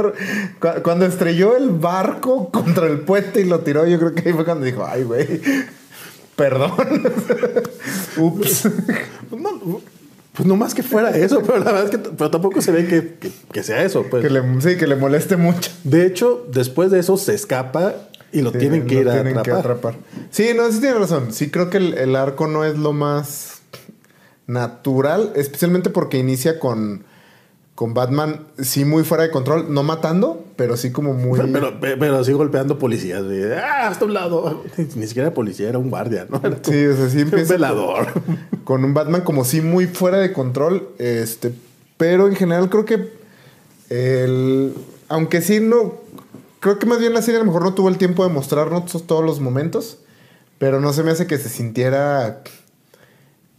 [0.60, 4.34] cu- Cuando estrelló el barco contra el puente y lo tiró, yo creo que ahí
[4.34, 5.40] fue cuando dijo, ay, güey.
[6.40, 6.72] Perdón.
[8.16, 8.68] Ups.
[9.28, 9.80] Pues no,
[10.32, 12.86] pues no más que fuera eso, pero la verdad es que pero tampoco se ve
[12.86, 14.04] que, que- que sea eso.
[14.08, 14.22] Pues.
[14.22, 15.70] que le, sí, que le moleste mucho.
[15.84, 17.94] De hecho, después de eso se escapa
[18.32, 19.72] y lo Sí, tienen que lo ir a tienen que atrapar.
[19.72, 19.94] atrapar.
[20.30, 21.32] Sí, no, sí tiene razón.
[21.32, 23.60] Sí creo que el, el arco no es lo más
[24.46, 27.04] natural, especialmente porque inicia con,
[27.80, 31.40] con Batman, sí muy fuera de control, no matando, pero sí como muy...
[31.50, 33.26] Pero, pe- pero sí golpeando policías.
[33.26, 34.62] De, ah, hasta un lado.
[34.96, 36.42] Ni siquiera policía, era un guardia, ¿no?
[36.44, 38.08] Era Sí, o sea, sí un velador.
[38.64, 41.54] con un Batman como sí muy fuera de control, este,
[41.96, 43.14] pero en general creo que
[43.88, 44.74] el,
[45.08, 45.94] aunque sí no,
[46.60, 48.84] creo que más bien la serie a lo mejor no tuvo el tiempo de mostrarnos
[49.06, 50.00] todos los momentos,
[50.58, 52.42] pero no se me hace que se sintiera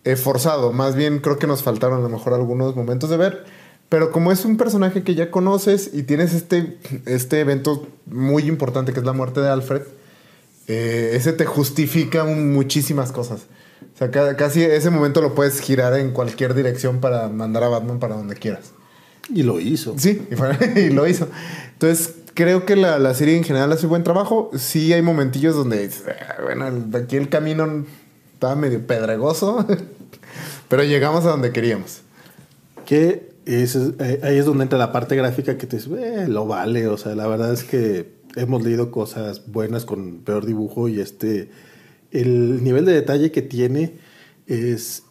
[0.03, 0.73] eh, forzado.
[0.73, 3.60] Más bien creo que nos faltaron a lo mejor algunos momentos de ver.
[3.91, 8.93] Pero como es un personaje que ya conoces y tienes este, este evento muy importante
[8.93, 9.81] que es la muerte de Alfred,
[10.69, 13.41] eh, ese te justifica muchísimas cosas.
[13.93, 17.67] O sea, ca- casi ese momento lo puedes girar en cualquier dirección para mandar a
[17.67, 18.71] Batman para donde quieras.
[19.27, 19.93] Y lo hizo.
[19.99, 21.27] Sí, y, fue- y lo hizo.
[21.73, 24.51] Entonces, creo que la, la serie en general hace buen trabajo.
[24.57, 26.65] Sí hay momentillos donde, "Ah, bueno,
[26.97, 27.85] aquí el camino
[28.35, 29.65] estaba medio pedregoso,
[30.69, 31.99] pero llegamos a donde queríamos.
[32.85, 35.89] Que es, eh, ahí es donde entra la parte gráfica que te dice,
[36.23, 36.87] "Eh, lo vale.
[36.87, 41.49] O sea, la verdad es que hemos leído cosas buenas con peor dibujo y este,
[42.11, 43.95] el nivel de detalle que tiene
[44.47, 45.03] es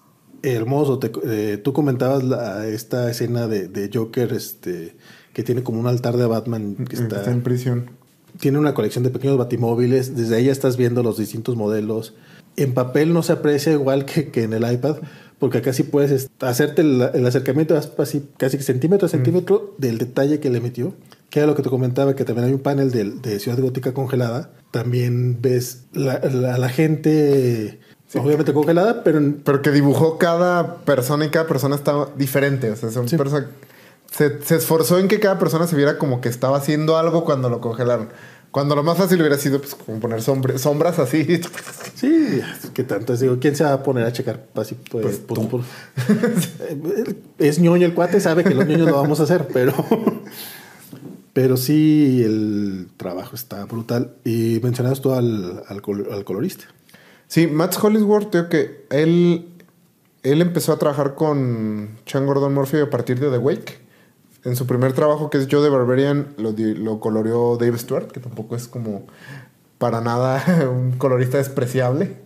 [0.43, 0.99] hermoso.
[0.99, 4.97] Te- eh, tú comentabas la- esta escena de, de Joker, este,
[5.33, 7.91] que tiene como un altar de Batman que está, Está en prisión.
[8.39, 10.17] tiene una colección de pequeños batimóviles.
[10.17, 12.15] Desde ahí ya estás viendo los distintos modelos.
[12.57, 14.97] En papel no se aprecia igual que, que en el iPad,
[15.41, 19.99] porque acá sí puedes est- hacerte el, el acercamiento así, casi centímetro a centímetro del
[19.99, 20.95] detalle que le metió.
[21.31, 23.93] Que era lo que te comentaba, que también hay un panel de, de Ciudad Gótica
[23.95, 24.51] congelada.
[24.71, 27.81] También ves la, la- la gente,
[28.15, 32.71] obviamente congelada, pero en- Pero que dibujó cada persona y cada persona estaba diferente.
[32.71, 33.17] O sea, son Sí.
[34.11, 37.49] se, se esforzó en que cada persona se viera como que estaba haciendo algo cuando
[37.49, 38.09] lo congelaron.
[38.51, 41.41] Cuando lo más fácil hubiera sido pues, como poner sombra- sombras así.
[41.95, 42.41] Sí,
[42.73, 44.75] que tanto es, digo, ¿quién se va a poner a checar así?
[44.91, 45.61] Pues, Pues por- por-
[46.61, 49.75] Eh, es ñoño el cuate, sabe que los ñoños lo vamos a hacer, pero,
[51.35, 54.15] pero sí el trabajo está brutal.
[54.25, 56.65] Y mencionabas tú al, al, al colorista.
[57.29, 59.47] Sí, Matt Hollisworth, creo que él,
[60.23, 63.79] él empezó a trabajar con Chan Gordon Murphy a partir de The Wake.
[64.45, 68.21] En su primer trabajo, que es Joe the Barbarian, lo, lo coloreó Dave Stewart, que
[68.21, 69.03] tampoco es como
[69.79, 72.17] para nada un colorista despreciable.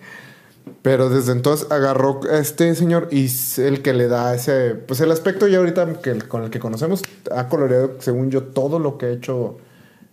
[0.82, 4.74] Pero desde entonces agarró a este señor y es el que le da ese.
[4.74, 7.02] Pues el aspecto ya ahorita que, con el que conocemos
[7.34, 9.58] ha coloreado, según yo, todo lo que ha hecho.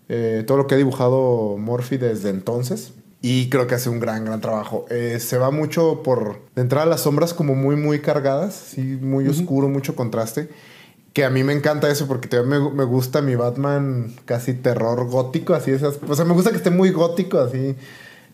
[0.10, 2.94] eh, todo lo que ha dibujado Murphy desde entonces.
[3.22, 4.86] Y creo que hace un gran, gran trabajo.
[4.90, 6.40] Eh, se va mucho por.
[6.56, 8.54] De entrada, las sombras como muy, muy cargadas.
[8.56, 10.50] Sí, muy oscuro, mucho contraste.
[11.14, 15.10] Que a mí me encanta eso porque también me, me gusta mi Batman casi terror
[15.10, 15.54] gótico.
[15.54, 16.00] Así esas.
[16.08, 17.76] O sea, me gusta que esté muy gótico, así.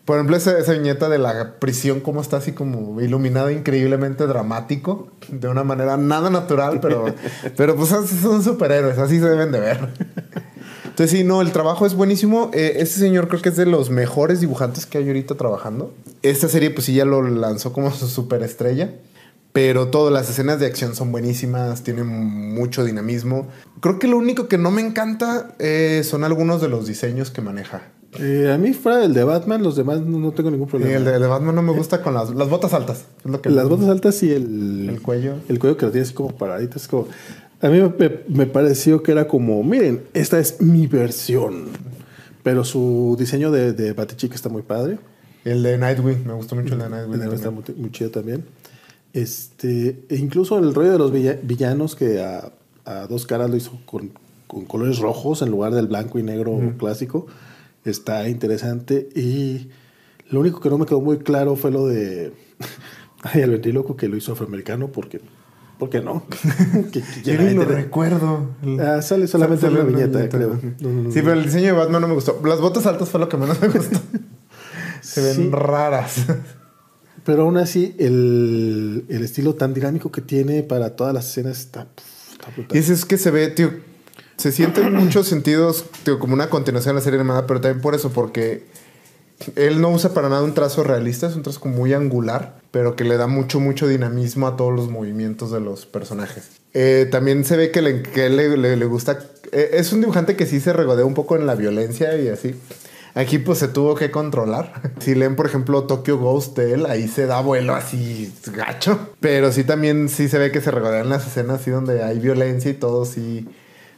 [0.08, 5.10] Por ejemplo, esa, esa viñeta de la prisión, cómo está así como iluminado, increíblemente dramático,
[5.28, 7.14] de una manera nada natural, pero,
[7.58, 9.90] pero pues son superhéroes, así se deben de ver.
[10.86, 12.52] Entonces, sí, no, el trabajo es buenísimo.
[12.54, 15.94] Eh, este señor creo que es de los mejores dibujantes que hay ahorita trabajando.
[16.22, 18.94] Esta serie, pues sí, ya lo lanzó como su superestrella.
[19.58, 23.48] Pero todas las escenas de acción son buenísimas, tienen mucho dinamismo.
[23.80, 27.42] Creo que lo único que no me encanta eh, son algunos de los diseños que
[27.42, 27.82] maneja.
[28.20, 30.94] Eh, a mí, fuera del de Batman, los demás no, no tengo ningún Y problema.
[30.98, 33.06] el de, el de Batman no me gusta con las, las botas altas.
[33.26, 35.38] Es lo que Las botas altas y el, El cuello.
[35.50, 36.78] El cuello que lo tiene así como paradito.
[36.78, 37.08] Es como.
[37.60, 41.70] A mí me, me pareció que era como, miren, esta es mi versión.
[42.44, 45.00] Pero su diseño de, de Batichica está muy padre.
[45.48, 47.22] El de Nightwing, me gustó mucho el de Nightwing.
[47.22, 47.64] Está también.
[47.68, 48.44] muy, muy chido también.
[49.22, 52.52] Este, e incluso el rollo de los villa- villanos que a,
[52.86, 54.12] a dos caras lo hizo con,
[54.46, 57.26] con colores rojos en lugar del blanco y negro clásico.
[57.84, 59.10] Está interesante.
[59.16, 59.70] Y
[60.30, 62.34] lo único que no me quedó muy claro fue lo de.
[63.34, 65.20] El ventríloco que lo hizo afroamericano, porque.
[65.80, 66.24] ¿Por qué no?
[66.92, 68.50] que, que Yo ni lo recuerdo.
[68.80, 70.38] Ah, sale solamente Sale una una viñeta, viñeta.
[70.38, 70.60] creo.
[70.82, 71.12] No, no, no.
[71.12, 72.40] Sí, pero el diseño de Batman no me gustó.
[72.46, 74.00] Las botas altas fue lo que menos me gustó.
[75.02, 75.50] Se ven Sí.
[75.52, 76.26] raras.
[77.28, 81.86] Pero aún así, el, el estilo tan dinámico que tiene para todas las escenas está,
[82.56, 82.76] brutal.
[82.76, 83.70] Y eso es que se ve, tío.
[84.38, 87.82] Se siente en muchos sentidos, tío, como una continuación de la serie animada, pero también
[87.82, 88.66] por eso, porque
[89.56, 93.04] él no usa para nada un trazo realista, es un trazo muy angular, pero que
[93.04, 96.46] le da mucho, mucho dinamismo a todos los movimientos de los personajes.
[96.74, 99.20] Eh, también se ve que, le, que le- le gusta.
[99.52, 102.56] eh, es un dibujante que sí se regodea un poco en la violencia y así.
[103.18, 104.82] Aquí pues se tuvo que controlar.
[105.00, 109.00] Si leen, por ejemplo, Tokyo Ghost él, ahí se da vuelo así gacho.
[109.20, 112.70] Pero sí también sí se ve que se regodean las escenas así donde hay violencia
[112.72, 113.48] y todo, sí.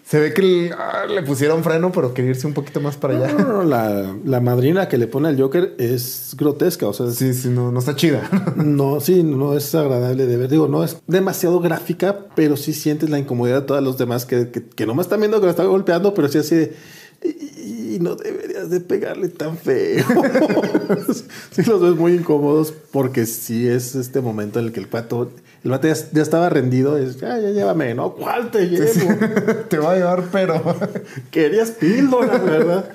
[0.05, 3.15] Se ve que le, ah, le pusieron freno, pero quería irse un poquito más para
[3.15, 3.31] allá.
[3.33, 7.15] no, no, la, la madrina que le pone al Joker es grotesca, o sea, es-
[7.15, 8.27] Sí, sí, no, no está chida.
[8.55, 10.49] no, sí, no es agradable de ver.
[10.49, 14.49] Digo, no es demasiado gráfica, pero sí sientes la incomodidad de todos los demás que,
[14.49, 16.73] que, que nomás están viendo que lo están golpeando, pero sí así de.
[17.21, 20.05] Y no deberías de pegarle tan feo.
[21.51, 25.29] sí los ves muy incómodos porque sí es este momento en el que el pato
[25.63, 26.97] El bate ya, ya estaba rendido.
[26.97, 28.13] Es, ya, ya llévame, ¿no?
[28.13, 29.15] ¿Cuál te llevo?
[29.69, 30.61] Te va a llevar, pero.
[31.31, 32.89] Querías píldora, ¿verdad?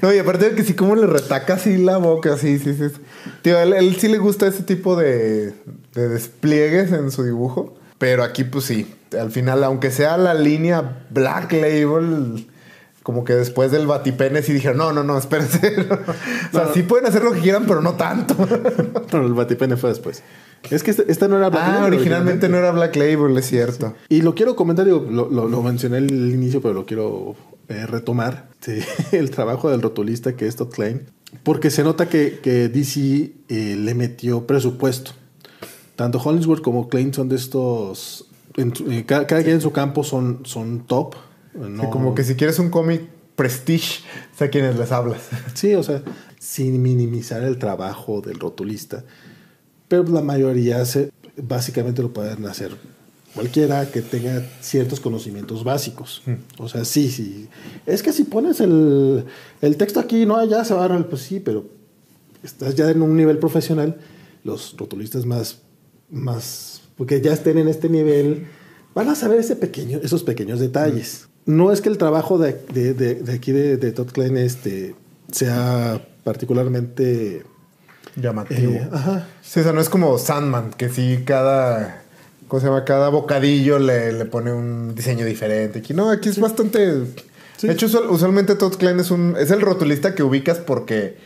[0.00, 2.86] No, y aparte de que sí, como le retaca así la boca, sí, sí, sí.
[3.42, 5.52] Tío, él, él sí le gusta ese tipo de,
[5.94, 7.74] de despliegues en su dibujo.
[7.98, 8.94] Pero aquí, pues sí.
[9.18, 12.46] Al final, aunque sea la línea Black Label,
[13.06, 15.76] como que después del batipene sí dijeron, no, no, no, espérense.
[15.90, 16.74] o sea, No.
[16.74, 18.34] sí pueden hacer lo que quieran, pero no tanto.
[19.12, 20.24] Pero el batipene fue después.
[20.72, 23.46] Es que esta, esta no era Black ah, Label, originalmente no era Black Label, es
[23.46, 23.94] cierto.
[24.08, 27.36] Y lo quiero comentar, digo, lo, lo- lo mencioné al inicio, pero lo quiero
[27.68, 28.48] eh, retomar.
[28.60, 28.80] Sí,
[29.12, 31.02] el trabajo del rotulista que es Todd Klein.
[31.44, 35.12] Porque se nota que, que DC eh, le metió presupuesto.
[35.94, 38.26] Tanto Hollingsworth como Klein son de estos...
[38.56, 41.14] en eh, cada, cada quien en su campo son, son top.
[41.56, 43.02] No- Sí, como que si quieres un cómic
[43.34, 44.00] prestige,
[44.36, 45.22] sé a quienes les hablas.
[45.54, 46.02] Sí, o sea,
[46.38, 49.04] sin minimizar el trabajo del rotulista.
[49.88, 52.72] Pero la mayoría se, básicamente lo pueden hacer
[53.34, 56.22] cualquiera que tenga ciertos conocimientos básicos.
[56.58, 57.48] O sea, sí, sí.
[57.84, 59.26] Es que si pones el,
[59.60, 61.68] el texto aquí, no, ya se va a dar, pues sí, pero
[62.42, 63.98] estás ya en un nivel profesional.
[64.42, 65.58] Los rotulistas más,
[66.10, 68.46] más, porque ya estén en este nivel,
[68.94, 71.28] van a saber ese pequeño, esos pequeños detalles.
[71.46, 74.94] No es que el trabajo de, de- de- de aquí de, de Todd Klein este,
[75.32, 77.44] sea particularmente...
[78.16, 78.72] Llamativo.
[78.72, 79.26] eh, ajá.
[79.42, 82.02] Sí, o sea, no es como Sandman, que sí cada.
[82.48, 82.84] ¿Cómo se llama?
[82.84, 85.80] Cada bocadillo le, le pone un diseño diferente.
[85.80, 87.02] Aquí no, aquí es bastante.
[87.58, 87.66] Sí.
[87.66, 89.36] De hecho, usual- usualmente Todd Klein es un.
[89.38, 91.18] es el rotulista que ubicas porque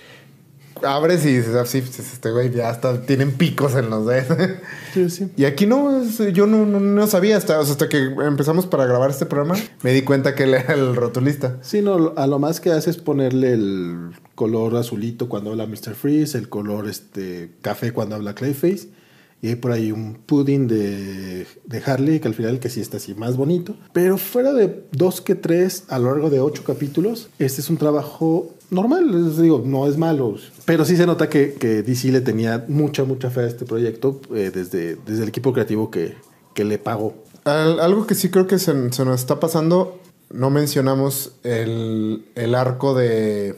[0.85, 4.37] abres y dices, así, este güey ya hasta tienen picos en los dedos.
[4.93, 5.31] Sí, sí.
[5.37, 8.87] Y aquí no, yo no, no, no sabía hasta, o sea, hasta que empezamos para
[8.87, 11.59] grabar este programa, me di cuenta que él era el rotulista.
[11.63, 15.95] Sí, no, a lo más que hace es ponerle el color azulito cuando habla Mr.
[15.95, 18.89] Freeze, el color este café cuando habla Clayface,
[19.43, 22.99] y hay por ahí un pudding de, de Harley, que al final que sí está
[22.99, 23.77] así más bonito.
[23.93, 27.77] Pero fuera de dos que tres a lo largo de ocho capítulos, este es un
[27.77, 32.21] trabajo normal, les digo, no es malo, pero sí se nota que, que DC le
[32.21, 36.15] tenía mucha, mucha fe a este proyecto eh, desde, desde el equipo creativo que,
[36.55, 37.15] que le pagó.
[37.45, 39.99] Al- algo que sí creo que se, se nos está pasando,
[40.31, 43.57] no mencionamos el, el arco de,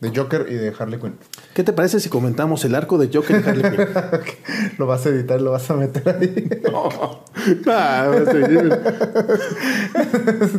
[0.00, 1.14] de Joker y de Harley Quinn.
[1.54, 3.88] ¿Qué te parece si comentamos el arco de Joker y Harley Quinn?
[4.78, 6.48] lo vas a editar, lo vas a meter ahí.
[7.66, 8.80] Ah, va a seguir.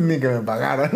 [0.00, 0.90] Ni que me pagaran.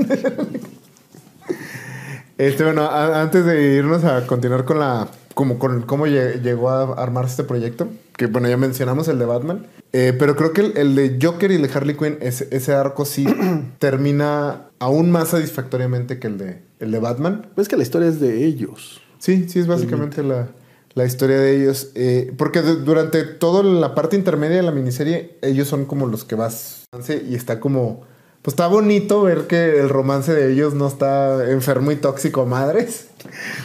[2.40, 5.08] Este, bueno, a- antes de irnos a continuar con la.
[5.34, 7.88] Como con cómo lle- llegó a armarse este proyecto.
[8.16, 9.66] Que bueno, ya mencionamos el de Batman.
[9.92, 12.72] Eh, pero creo que el, el de Joker y el de Harley Quinn, ese, ese
[12.74, 13.26] arco sí
[13.78, 17.46] termina aún más satisfactoriamente que el de, el de Batman.
[17.56, 19.00] Es que la historia es de ellos.
[19.18, 20.48] Sí, sí, es básicamente la,
[20.94, 21.90] la historia de ellos.
[21.94, 26.24] Eh, porque du- durante toda la parte intermedia de la miniserie, ellos son como los
[26.24, 26.84] que vas.
[27.28, 28.02] Y está como.
[28.42, 33.08] Pues está bonito ver que el romance de ellos no está enfermo y tóxico madres.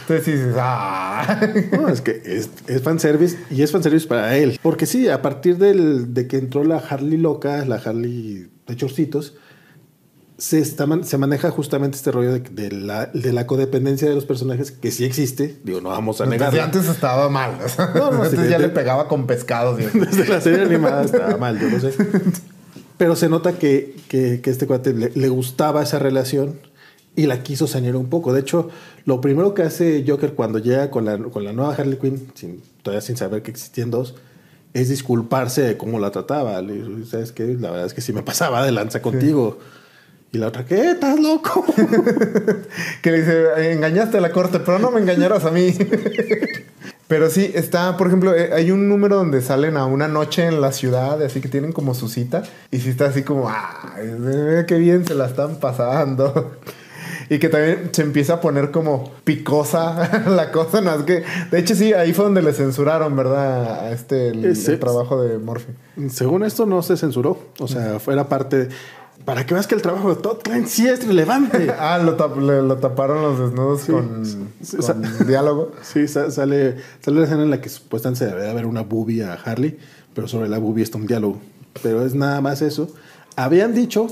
[0.02, 1.40] Entonces dices, ¡ah!
[1.72, 4.58] No, es que es, es fanservice y es fanservice para él.
[4.62, 9.36] Porque sí, a partir del- de que entró la Harley loca, la Harley de chorcitos,
[10.36, 14.26] se, está se maneja justamente este rollo de, de la, de la codependencia de los
[14.26, 15.56] personajes que sí existe.
[15.64, 16.62] Digo, no vamos a Desde negarlo.
[16.62, 17.52] antes estaba mal.
[17.94, 19.74] No, no, antes ya de- le pegaba con pescado.
[19.74, 19.90] Dios.
[19.94, 21.94] Desde la serie animada estaba mal, yo lo sé.
[22.96, 26.58] Pero se nota que, que, que este cuate le, le gustaba esa relación
[27.16, 28.32] y la quiso sanear un poco.
[28.32, 28.68] De hecho,
[29.06, 32.62] lo primero que hace Joker cuando llega con la, con la nueva Harley Quinn, sin,
[32.82, 34.14] todavía sin saber que existían dos,
[34.74, 36.60] es disculparse de cómo la trataba.
[36.60, 37.56] Le ¿sabes qué?
[37.58, 39.58] La verdad es que sí me pasaba de lanza contigo.
[40.32, 40.90] Y la otra, ¿qué?
[40.90, 41.64] ¿Estás loco?
[43.02, 45.72] Que le dice, engañaste a la corte, pero no me engañarás a mí.
[47.08, 50.60] pero sí, está, por ejemplo, eh, hay un número donde salen a una noche en
[50.60, 52.42] la ciudad, así que tienen como su cita.
[52.70, 56.52] Y sí está así como, ¡ay, qué bien se la están pasando!
[57.28, 61.24] Y que también se empieza a poner como picosa la cosa, no es que...
[61.50, 63.80] De hecho, sí, ahí fue donde le censuraron, ¿verdad?
[63.80, 65.72] A este, el, el trabajo de Morphy.
[66.08, 67.38] Según esto, no se censuró.
[67.58, 68.68] O sea, fuera parte.
[69.26, 71.70] Para que veas que el trabajo de Todd Klein sí es relevante.
[71.78, 75.72] Ah, lo, tap- le- lo taparon los desnudos con, sí, con sa- diálogo.
[75.82, 79.24] Sí, sa- sale, sale la escena en la que supuestamente se debe haber una boobie
[79.24, 79.76] a Harley,
[80.14, 81.38] pero sobre la boobie está un diálogo.
[81.82, 82.88] Pero es nada más eso.
[83.36, 84.06] Habían dicho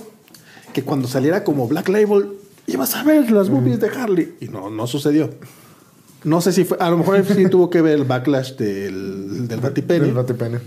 [0.74, 2.32] que cuando saliera como Black Label
[2.66, 4.34] ibas a ver las boobies de Harley.
[4.40, 5.30] Y no, no sucedió.
[6.24, 9.60] No sé si fue, a lo mejor sí tuvo que ver el backlash del, del
[9.60, 10.06] Batipene.
[10.06, 10.58] Del batipene.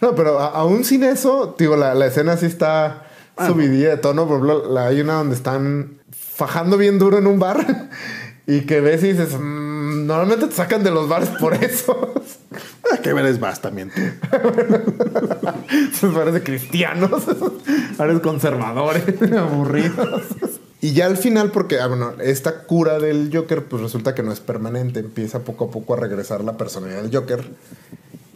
[0.00, 3.06] No, pero aún sin eso, digo, la, la escena sí está
[3.36, 4.26] Ah, subidilla de tono.
[4.26, 7.88] Por ejemplo, la, hay una donde están fajando bien duro en un bar
[8.46, 12.14] y que ves y dices, "Mm, normalmente te sacan de los bares por eso.
[12.92, 13.90] Ah, que ver es más también.
[15.98, 17.22] Se parece cristianos.
[17.96, 19.04] Pares conservadores,
[19.36, 20.22] aburridos.
[20.80, 24.32] Y ya al final, porque ah, bueno, esta cura del Joker, pues resulta que no
[24.32, 25.00] es permanente.
[25.00, 27.44] Empieza poco a poco a regresar la personalidad del Joker.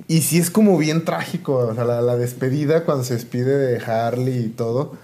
[0.08, 1.56] Y sí es como bien trágico.
[1.56, 4.96] O sea, la, la despedida cuando se despide de Harley y todo.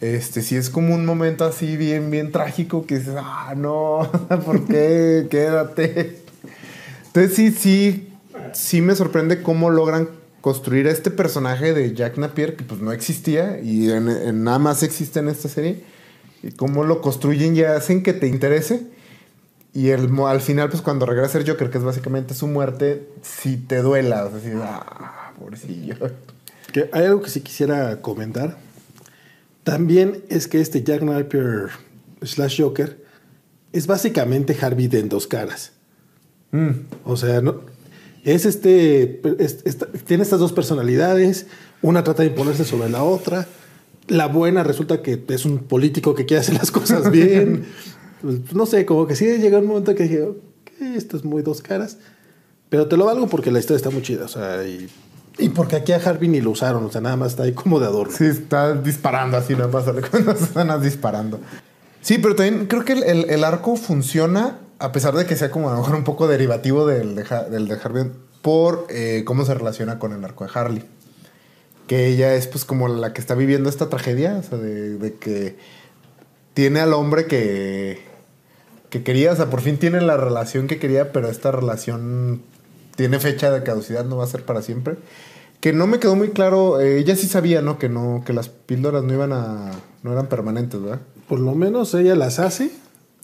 [0.00, 4.08] Este, sí es como un momento así bien, bien trágico que dices, ah, no,
[4.44, 5.26] ¿por qué?
[5.28, 6.22] Quédate.
[7.06, 8.12] Entonces sí, sí,
[8.52, 10.08] sí me sorprende cómo logran
[10.40, 13.88] construir este personaje de Jack Napier que pues no existía y
[14.32, 15.82] nada más existe en esta serie.
[16.44, 18.86] Y cómo lo construyen y hacen que te interese.
[19.74, 23.56] Y el, al final, pues cuando regresa el Joker, que es básicamente su muerte, sí
[23.56, 24.24] te duela.
[24.24, 25.94] O sea, así, ah, pobrecillo.
[26.72, 28.56] Que hay algo que sí quisiera comentar.
[29.64, 31.68] También es que este Jack Napier
[32.22, 33.04] slash Joker
[33.72, 35.72] es básicamente Harvey de en dos caras.
[36.52, 36.70] Mm.
[37.04, 37.60] O sea, no,
[38.24, 39.62] es este, es-
[40.06, 41.46] tiene estas dos personalidades,
[41.82, 43.46] una trata de imponerse sobre la otra.
[44.06, 47.66] La buena resulta que es un político que quiere hacer las cosas bien.
[48.22, 50.36] Pues, no sé, como que sí llega un momento que dije, ok,
[50.96, 51.98] esto es muy dos caras.
[52.68, 54.24] Pero te lo valgo porque la historia está muy chida.
[54.24, 54.88] O sea, y,
[55.54, 56.84] porque aquí a Harvey ni lo usaron.
[56.84, 58.12] O sea, nada más está ahí como de adorno.
[58.14, 59.86] Sí, está disparando así, nada más
[60.42, 61.40] están disparando.
[62.00, 65.68] Sí, pero también creo que el, el- arco funciona, a pesar de que sea como
[65.68, 68.04] a lo mejor un poco derivativo del de, del de Harvey,
[68.42, 70.84] por eh, cómo se relaciona con el arco de Harley.
[71.86, 75.56] Que ella es pues como la que está viviendo esta tragedia, o sea, de que
[76.54, 78.02] tiene al hombre que,
[78.90, 82.42] que quería, o sea, por fin tiene la relación que quería, pero esta relación
[82.96, 84.96] tiene fecha de caducidad, no va a ser para siempre.
[85.60, 87.78] Que no me quedó muy claro, eh, ella sí sabía, ¿no?
[87.78, 89.72] Que no, que las píldoras no iban a,
[90.02, 91.00] no eran permanentes, ¿verdad?
[91.28, 92.70] Por lo menos ella las hace.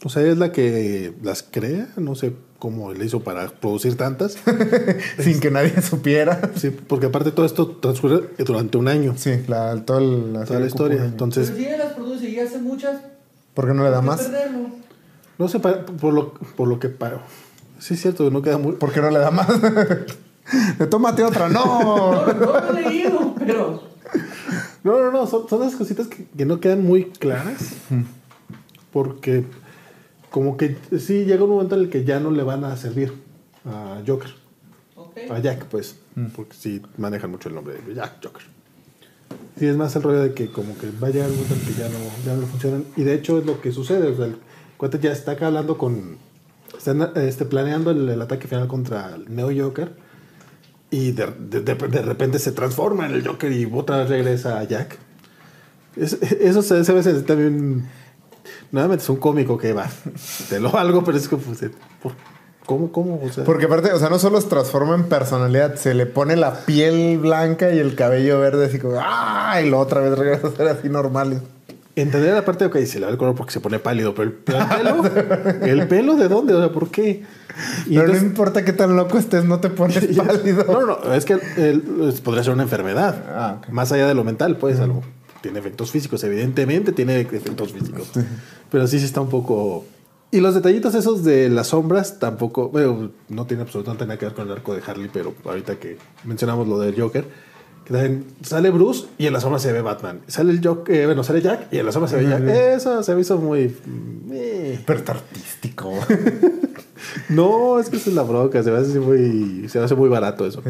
[0.05, 1.89] O sea, ella es la que las crea.
[1.97, 4.37] No sé cómo le hizo para producir tantas.
[5.19, 6.51] Sin que nadie supiera.
[6.57, 9.15] Sí, porque aparte todo esto transcurre durante un año.
[9.17, 11.05] Sí, la, todo el- la, Toda la historia.
[11.05, 13.01] Entonces, Pero si ella las produce y hace muchas,
[13.55, 14.23] ¿Por qué no le da ¿por qué más?
[14.29, 14.69] perderlo?
[15.39, 17.21] No sé, por lo, por lo que pago.
[17.79, 18.73] Sí, es cierto, no queda muy.
[18.77, 19.49] ¿Por qué no le da más?
[20.91, 22.25] Tómate otra, no.
[22.25, 23.83] No, no lo he leído, pero
[24.83, 27.75] No, no, no, son, son esas cositas que, que no quedan muy claras.
[28.93, 29.45] Porque,
[30.31, 33.13] como que sí llega un momento en el que ya no le van a servir
[33.65, 34.31] a Joker.
[34.97, 35.19] ok.
[35.31, 35.97] A Jack, pues.
[36.37, 38.43] Porque sí manejan mucho el nombre de Jack Joker.
[39.59, 41.61] Sí, es más el rollo de que como que va a llegar un momento en
[41.61, 42.85] que ya no, ya no funcionan.
[42.97, 44.09] Y de hecho es lo que sucede.
[44.09, 44.37] O sea, el
[44.77, 46.17] cuate ya está acá hablando con...
[46.77, 49.93] Están este, planeando el, el ataque final contra el Neo Joker.
[50.91, 54.59] Y de, de- de- de repente se transforma en el Joker y otra vez regresa
[54.59, 54.99] a Jack.
[55.97, 57.89] Es- eso se, ve también...
[58.73, 59.89] Nuevamente es un cómico que va.
[60.49, 61.43] Te lo valgo, pero es como...
[61.43, 61.71] pues, eh,
[62.03, 62.13] ¿por-
[62.67, 62.91] ¿Cómo?
[62.93, 63.21] ¿Cómo?
[63.23, 66.35] O sea, Porque aparte, o sea, no solo se transforma en personalidad, se le pone
[66.35, 69.61] la piel blanca y el cabello verde así como, ¡ah!
[69.63, 71.43] Y la otra vez regresa a ser así normal.
[71.97, 74.31] Entender la parte de que se le va el color porque se pone pálido, pero
[74.31, 75.05] el, pelo,
[75.63, 76.53] ¿el pelo de dónde?
[76.53, 77.23] O sea, ¿por qué?
[77.87, 80.65] Y Pero no importa qué tan loco estés, no te pones pálido.
[80.65, 81.39] no, no, es que
[82.25, 83.25] podría ser una enfermedad.
[83.29, 83.69] Ah, ok.
[83.69, 85.03] Más allá de lo mental, pues algo.
[85.41, 88.11] Tiene efectos físicos, evidentemente tiene efectos físicos.
[88.71, 89.85] Pero sí, sí está un poco.
[90.33, 92.71] Y los detallitos esos de las sombras tampoco.
[92.71, 95.97] Bueno, no tiene absolutamente nada que ver con el arco de Harley, pero ahorita que
[96.25, 97.25] mencionamos lo del Joker.
[98.43, 100.21] Sale Bruce y en la sombra se ve Batman.
[100.27, 102.43] Sale el Joker, eh, bueno, sale Jack y en la sombra se ve Jack.
[102.49, 103.69] Eso se me hizo muy.
[103.69, 104.81] mm, eh.
[104.87, 105.93] Pero artístico.
[107.29, 108.63] No, es que esa es la bronca.
[108.63, 110.63] Se me hace muy, se me hace muy barato eso.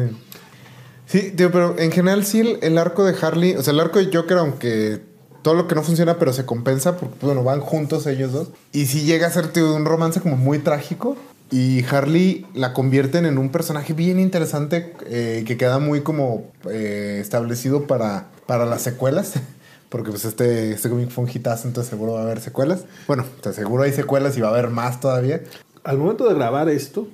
[1.05, 3.99] Sí, tío, pero en general sí el, el arco de Harley, o sea, el arco
[3.99, 5.01] de Joker, aunque
[5.41, 8.47] todo lo que no funciona, pero se compensa, porque bueno, van juntos ellos dos.
[8.71, 11.15] Y sí llega a ser tío, un romance como muy trágico.
[11.51, 17.19] Y Harley la convierten en un personaje bien interesante eh, que queda muy como eh,
[17.21, 19.33] establecido para, para las secuelas.
[19.89, 22.85] Porque pues este, este cómic fue un hitazo, entonces seguro va a haber secuelas.
[23.07, 25.41] Bueno, te seguro hay secuelas y va a haber más todavía.
[25.83, 27.07] Al momento de grabar esto,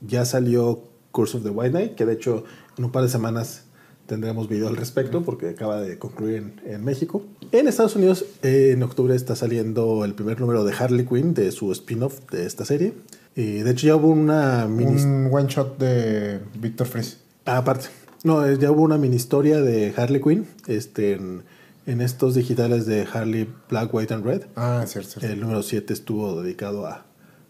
[0.00, 0.82] ya salió
[1.12, 2.44] Curse of the White Knight, que de hecho
[2.76, 3.64] en un par de semanas
[4.06, 7.22] tendremos video al respecto, porque acaba de concluir en, en México.
[7.52, 11.52] En Estados Unidos, eh, en octubre está saliendo el primer número de Harley Quinn, de
[11.52, 12.94] su spin-off de esta serie.
[13.36, 15.02] Y de hecho ya hubo una mini...
[15.02, 17.18] Un one shot de Victor Fries.
[17.46, 17.86] Ah, aparte.
[18.22, 21.42] No, eh, ya hubo una mini historia de Harley Quinn este, en,
[21.86, 24.42] en estos digitales de Harley Black, White and Red.
[24.56, 25.26] Ah, cierto, cierto.
[25.28, 27.04] El número 7 estuvo dedicado a,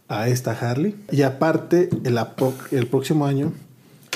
[0.08, 0.96] a esta Harley.
[1.12, 2.18] Y aparte, el,
[2.72, 3.52] el próximo año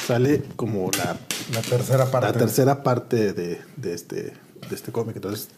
[0.06, 1.16] sale como la,
[1.52, 2.26] La tercera parte.
[2.26, 5.16] la tercera parte de, de este, de este cómic.
[5.16, 5.48] Entonces,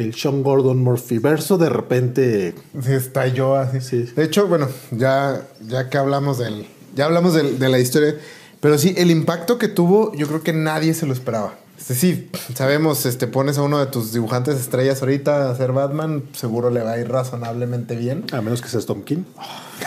[0.00, 2.54] el Sean Gordon Murphy verso de repente...
[2.82, 3.80] Sí, estalló así.
[3.80, 4.02] Sí.
[4.16, 6.66] De hecho, bueno, ya, ya que hablamos del.
[6.94, 8.16] Ya hablamos del- de la historia.
[8.60, 11.54] Pero sí, el impacto que tuvo, yo creo que nadie se lo esperaba.
[11.78, 16.24] Este, sí, sabemos, este, pones a uno de tus dibujantes estrellas ahorita a hacer Batman,
[16.32, 18.24] seguro le va a ir razonablemente bien.
[18.32, 19.22] A menos que seas Tom King.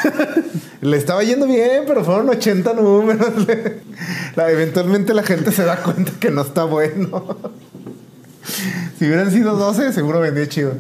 [0.82, 3.28] Le estaba yendo bien, pero fueron 80 números.
[4.36, 7.26] La- eventualmente la gente se da cuenta que no está bueno.
[8.98, 10.74] Si hubieran sido 12, seguro vendía chido.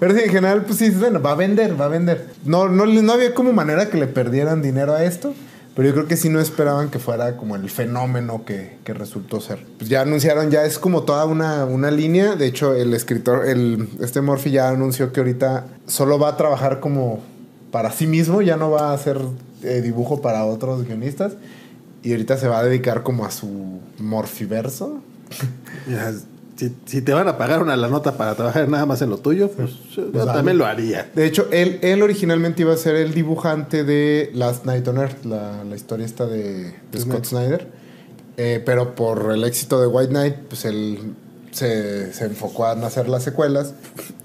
[0.00, 2.30] Pero sí, en general, pues sí, bueno, va a vender, va a vender.
[2.44, 5.34] No, no, no había como manera que le perdieran dinero a esto.
[5.74, 9.40] Pero yo creo que sí no esperaban que fuera como el fenómeno que, que resultó
[9.40, 9.64] ser.
[9.78, 12.36] Pues ya anunciaron, ya es como toda una, una línea.
[12.36, 16.80] De hecho, el escritor, el, este Murphy ya anunció que ahorita solo va a trabajar
[16.80, 17.20] como
[17.70, 19.18] para sí mismo, ya no va a hacer
[19.62, 21.34] eh, dibujo para otros guionistas.
[22.02, 25.00] Y ahorita se va a dedicar como a su morfiverso.
[26.56, 29.18] Si, si te van a pagar una la nota para trabajar nada más en lo
[29.18, 30.32] tuyo, pues yo dale.
[30.32, 31.10] también lo haría.
[31.14, 35.24] De hecho, él, él originalmente iba a ser el dibujante de Last Night on Earth,
[35.24, 37.66] la, la historia esta de, de Scott Snyder.
[38.36, 41.14] Eh, pero por el éxito de White Knight, pues él
[41.52, 43.74] se, se enfocó en hacer las secuelas.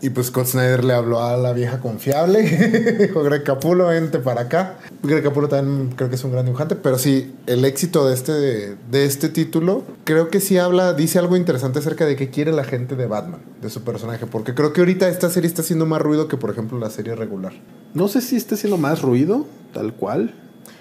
[0.01, 2.41] Y pues Scott Snyder le habló a la vieja confiable.
[3.07, 4.78] Dijo, Greg Capullo, vente para acá.
[5.03, 6.75] Greg Capullo también creo que es un gran dibujante.
[6.75, 11.36] Pero sí, el éxito de este, de este título, creo que sí habla, dice algo
[11.38, 14.25] interesante acerca de qué quiere la gente de Batman, de su personaje.
[14.25, 17.15] Porque creo que ahorita esta serie está haciendo más ruido que, por ejemplo, la serie
[17.15, 17.53] regular.
[17.93, 20.34] No sé si esté haciendo más ruido, tal cual.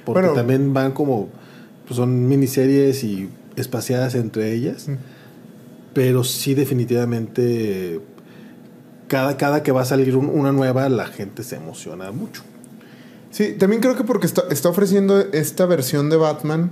[0.05, 0.35] Porque Bueno.
[0.35, 1.29] también van como.
[1.87, 4.87] pues son miniseries y espaciadas entre ellas.
[5.97, 8.03] Pero sí, definitivamente.
[9.09, 12.43] Cada, cada que va a salir un- una nueva, la gente se emociona mucho.
[13.31, 16.71] Sí, también creo que porque está, está ofreciendo esta versión de Batman,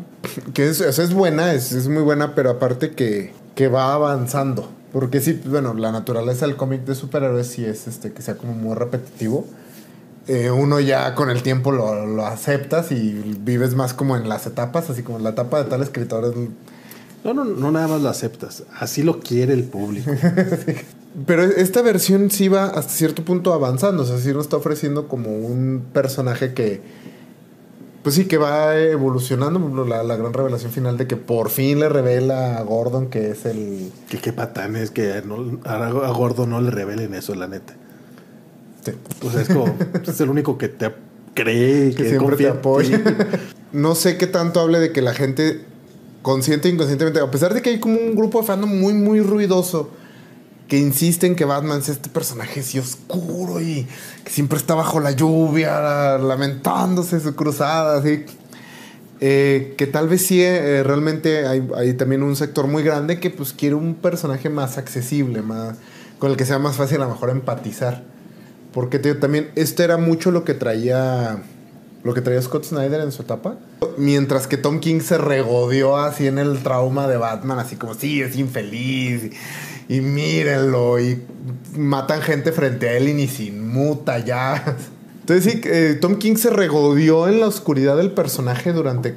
[0.52, 4.68] que es, es buena, es, es muy buena, pero aparte que, que va avanzando.
[4.92, 8.52] Porque sí, bueno, la naturaleza del cómic de superhéroes sí es este, que sea como
[8.52, 9.46] muy repetitivo.
[10.26, 14.46] Eh, uno ya con el tiempo lo, lo aceptas y vives más como en las
[14.46, 16.24] etapas, así como la etapa de tal escritor.
[16.26, 16.48] es-
[17.24, 18.64] No, no, no nada más lo aceptas.
[18.78, 20.10] Así lo quiere el público.
[21.26, 24.02] Pero esta versión sí va hasta cierto punto avanzando.
[24.02, 26.82] O sea, sí nos está ofreciendo como un personaje que.
[28.02, 29.84] Pues sí, que va evolucionando.
[29.86, 33.46] La, la gran revelación final de que por fin le revela a Gordon que es
[33.46, 33.90] el.
[34.08, 37.74] que qué patán es que no- a, a Gordo no le revelen eso, la neta.
[38.84, 38.92] sí,
[39.26, 39.74] O sea, es como.
[40.06, 40.92] es el único que te
[41.32, 43.00] cree, que que, siempre te apoya.
[43.72, 45.62] no sé qué tanto hable de que la gente,
[46.24, 49.20] consciente e inconscientemente, a pesar de que hay como un grupo de fandom muy, muy
[49.20, 49.90] ruidoso.
[50.66, 53.86] Que insiste en que Batman es este personaje así oscuro y
[54.24, 58.24] que siempre está bajo la lluvia, lamentándose su cruzada, así.
[59.20, 63.52] Eh, que tal vez sí, eh, realmente hay, también un sector muy grande que pues
[63.52, 65.76] quiere un personaje más accesible, más,
[66.18, 68.02] con el que sea más fácil a lo mejor empatizar.
[68.72, 71.42] Porque también esto era mucho lo que traía
[72.04, 73.56] lo que traía Scott Snyder en su etapa.
[73.96, 78.20] Mientras que Tom King se regodeó así en el trauma de Batman, así como, sí,
[78.20, 79.32] es infeliz.
[79.88, 81.00] Y, mírenlo.
[81.00, 81.22] Y
[81.76, 84.76] matan gente frente a él y ni se inmuta ya.
[85.20, 89.16] Entonces sí, eh, Tom King se regodeó en la oscuridad del personaje durante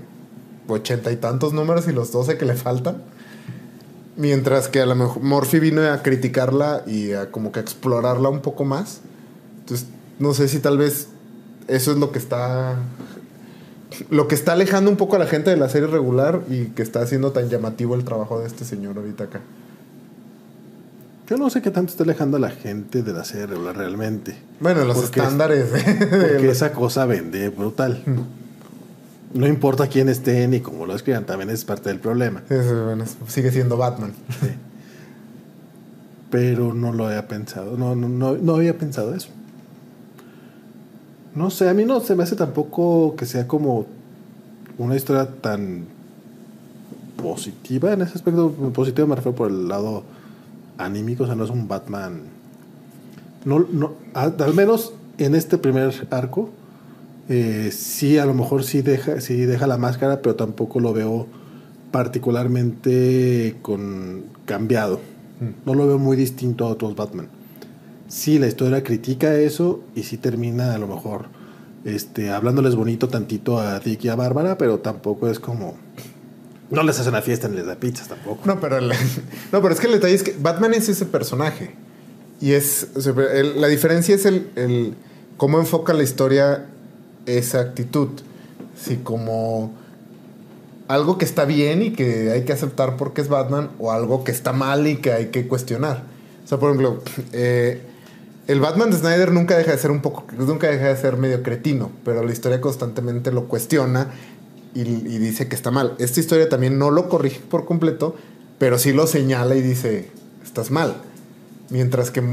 [0.70, 3.04] ochenta y tantos números y los doce que le faltan.
[4.16, 8.40] Mientras que a lo mejor Morphy vino a criticarla y a como que explorarla un
[8.40, 9.02] poco más.
[9.60, 9.88] Entonces,
[10.20, 11.10] no sé si tal vez
[11.68, 12.76] eso es lo que está.
[14.10, 16.82] Lo que está alejando un poco a la gente de la serie regular y que
[16.84, 19.40] está haciendo tan llamativo el trabajo de este señor ahorita acá.
[21.30, 24.36] Yo no sé qué tanto está alejando a la gente de la serie regular realmente.
[24.60, 25.66] Bueno, los Porque- estándares.
[26.10, 28.02] Porque esa cosa vende brutal.
[29.34, 32.44] No importa quién esté ni cómo lo escriban, también es parte del problema.
[32.50, 34.14] Eso, bueno, sigue siendo Batman.
[34.42, 34.48] Sí.
[36.30, 37.78] Pero no lo había pensado.
[37.78, 39.30] No, no, no, no había pensado eso.
[41.38, 43.86] No sé, a mí no se me hace tampoco que sea como
[44.80, 45.86] una historia tan
[47.16, 48.52] positiva en ese aspecto.
[48.74, 50.02] Positivo me refiero por el lado
[50.80, 52.22] anímico, o sea, no es un Batman.
[53.46, 56.50] No, no, al, menos en este primer arco,
[57.30, 61.28] eh, sí, a lo mejor sí deja, sí deja la máscara, pero tampoco lo veo
[61.92, 65.02] particularmente con cambiado.
[65.68, 67.37] No lo veo muy distinto a otros Batman.
[68.08, 71.26] Sí, la historia critica eso y sí termina a lo mejor
[71.86, 75.78] este, hablándoles bonito tantito a Dick y a Bárbara, pero tampoco es como...
[76.70, 78.42] No les hace una fiesta ni les da pizzas tampoco.
[78.46, 78.90] No, pero, el-
[79.52, 81.76] no, pero es que el detalle es que Batman es ese personaje.
[82.42, 82.88] Y es.
[83.56, 84.94] la diferencia es el, el
[85.38, 86.66] cómo enfoca la historia
[87.26, 88.10] esa actitud.
[88.80, 89.74] Si como
[90.90, 94.32] algo que está bien y que hay que aceptar porque es Batman, o algo que
[94.32, 96.04] está mal y que hay que cuestionar.
[96.44, 97.02] O sea, por ejemplo,
[97.32, 97.82] eh,
[98.48, 101.44] el Batman de Snyder nunca deja de ser un poco, nunca deja de ser medio
[101.44, 104.12] cretino, pero la historia constantemente lo cuestiona
[104.74, 105.96] y, dice que está mal.
[105.98, 108.16] Esta historia también no lo corrige por completo,
[108.58, 110.10] pero sí lo señala y dice,
[110.46, 110.96] estás mal.
[111.70, 112.24] Mientras que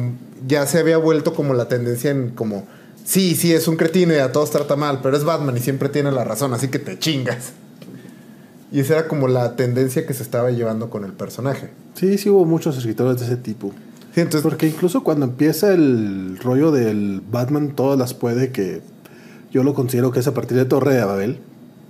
[0.47, 2.65] ya se había vuelto como la tendencia en como,
[3.05, 5.89] sí, sí, es un cretino y a todos trata mal, pero es Batman y siempre
[5.89, 7.53] tiene la razón, así que te chingas.
[8.71, 11.71] Y esa era como la tendencia que se estaba llevando con el personaje.
[11.95, 13.73] Sí, sí hubo muchos escritores de ese tipo.
[14.15, 18.81] Sí, entonces, Porque incluso cuando empieza el rollo del Batman, todas las puede que
[19.53, 21.39] yo lo considero que es a partir de Torre de Babel.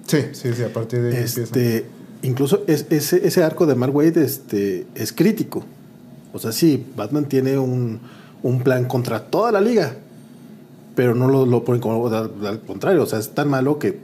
[0.06, 1.42] sí, sí, sí, a partir de ahí empieza.
[1.42, 1.84] Este,
[2.22, 5.64] incluso es, ese, ese arco de Mark Waid este, es crítico.
[6.32, 8.00] O sea, sí, Batman tiene un,
[8.42, 9.94] un plan contra toda la liga,
[10.94, 13.02] pero no lo, lo ponen como al, al contrario.
[13.02, 13.98] O sea, es tan malo que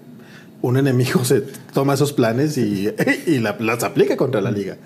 [0.63, 1.41] un enemigo se
[1.73, 2.89] toma esos planes y,
[3.27, 4.77] y la- las aplica contra la liga.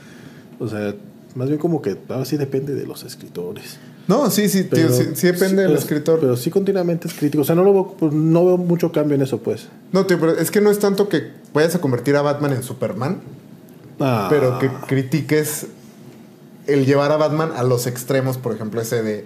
[0.61, 0.95] O sea,
[1.35, 3.79] más bien como que ahora sí depende de los escritores.
[4.07, 6.21] No, sí, sí, tío, sí, sí depende del escritor.
[6.21, 7.41] Pero sí continuamente es crítico.
[7.43, 9.69] O sea, no, lo veo, pues, no veo mucho cambio en eso, pues.
[9.93, 12.63] no, tío, pero es que no es tanto que vayas a convertir a Batman en
[12.63, 13.21] Superman,
[14.01, 14.27] Ah.
[14.29, 15.67] pero que critiques
[16.67, 19.25] el llevar a Batman a los extremos, por ejemplo, ese de,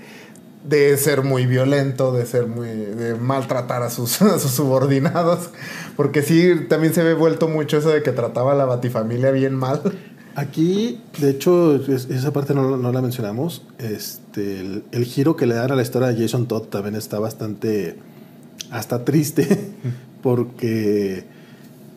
[0.68, 2.68] de ser muy violento, de ser muy.
[2.68, 5.50] de maltratar a sus, a sus subordinados.
[5.96, 9.54] Porque sí, también se ve vuelto mucho eso de que trataba a la batifamilia bien
[9.54, 9.80] mal.
[10.34, 13.62] Aquí, de hecho, es- esa parte no, no la mencionamos.
[13.78, 17.18] Este, el, el giro que le dan a la historia de Jason Todd también está
[17.18, 17.96] bastante,
[18.70, 19.46] hasta triste,
[20.22, 21.24] porque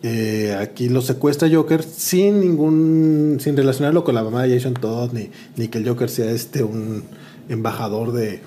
[0.04, 5.12] eh, aquí lo secuestra Joker sin ningún, sin relacionarlo con la mamá de Jason Todd,
[5.14, 7.04] ni, ni que el Joker sea este un
[7.50, 8.42] embajador de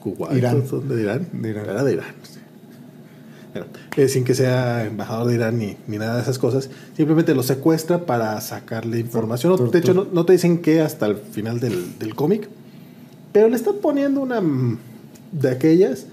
[0.00, 0.64] Kuwait, Irán.
[0.70, 1.28] ¿o ¿de Irán?
[1.32, 1.64] De Irán.
[1.68, 2.14] Era de Irán.
[2.22, 2.39] sí.
[3.52, 7.34] Bueno, eh, sin que sea embajador de Irán ni, ni nada de esas cosas, simplemente
[7.34, 9.70] lo secuestra para sacarle información.
[9.70, 12.48] De hecho, no, no te dicen qué hasta el final del, del cómic,
[13.32, 14.42] pero le están poniendo una
[15.32, 16.06] de aquellas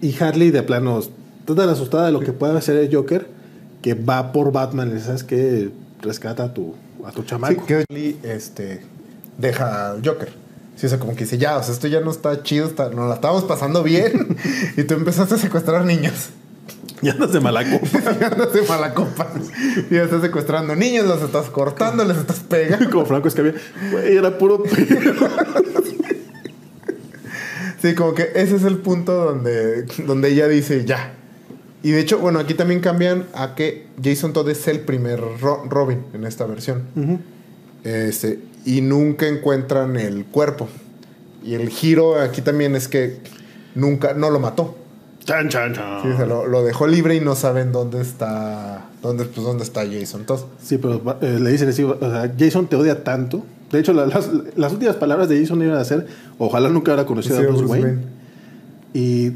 [0.00, 3.26] y Harley de plano está tan asustada de lo que puede hacer el Joker
[3.82, 7.66] que va por Batman y sabes que rescata a tu, a tu Sí, chamaco.
[7.66, 8.82] que Lee, este,
[9.38, 10.32] deja al Joker.
[10.76, 12.90] Sí, o sea, como que dice, ya, o sea, esto ya no está chido, está,
[12.90, 14.36] nos la estábamos pasando bien.
[14.76, 16.30] y tú empezaste a secuestrar niños.
[17.02, 17.86] Ya andas de mala copa.
[18.20, 19.30] Y andas de mala copa.
[19.90, 22.90] Y ya estás secuestrando niños, los estás cortando, les estás pegando.
[22.90, 23.56] Como Franco Escamilla,
[23.90, 25.28] güey, era puro pedo.
[27.80, 31.14] Sí, como que ese es el punto donde, donde ella dice, ya.
[31.82, 35.64] Y de hecho, bueno, aquí también cambian a que Jason Todd es el primer Ro-
[35.66, 36.82] Robin en esta versión.
[37.84, 40.68] Este, y nunca encuentran el cuerpo.
[41.42, 43.16] Y el giro aquí también es que
[43.74, 44.76] nunca, no lo mató.
[45.24, 46.02] Chan, chan, chan.
[46.02, 49.82] Sí, se lo, lo dejó libre y no saben dónde está, dónde, pues, dónde está
[49.86, 50.40] Jason Todd.
[50.62, 53.44] Sí, pero eh, le dicen así, o sea, Jason te odia tanto.
[53.70, 56.06] De hecho, la- las, las últimas palabras de Jason iban a ser,
[56.38, 57.86] ojalá nunca hubiera conocido Sí, a Bruce, Bruce Wayne.
[57.98, 58.02] Wayne.
[58.94, 59.32] Y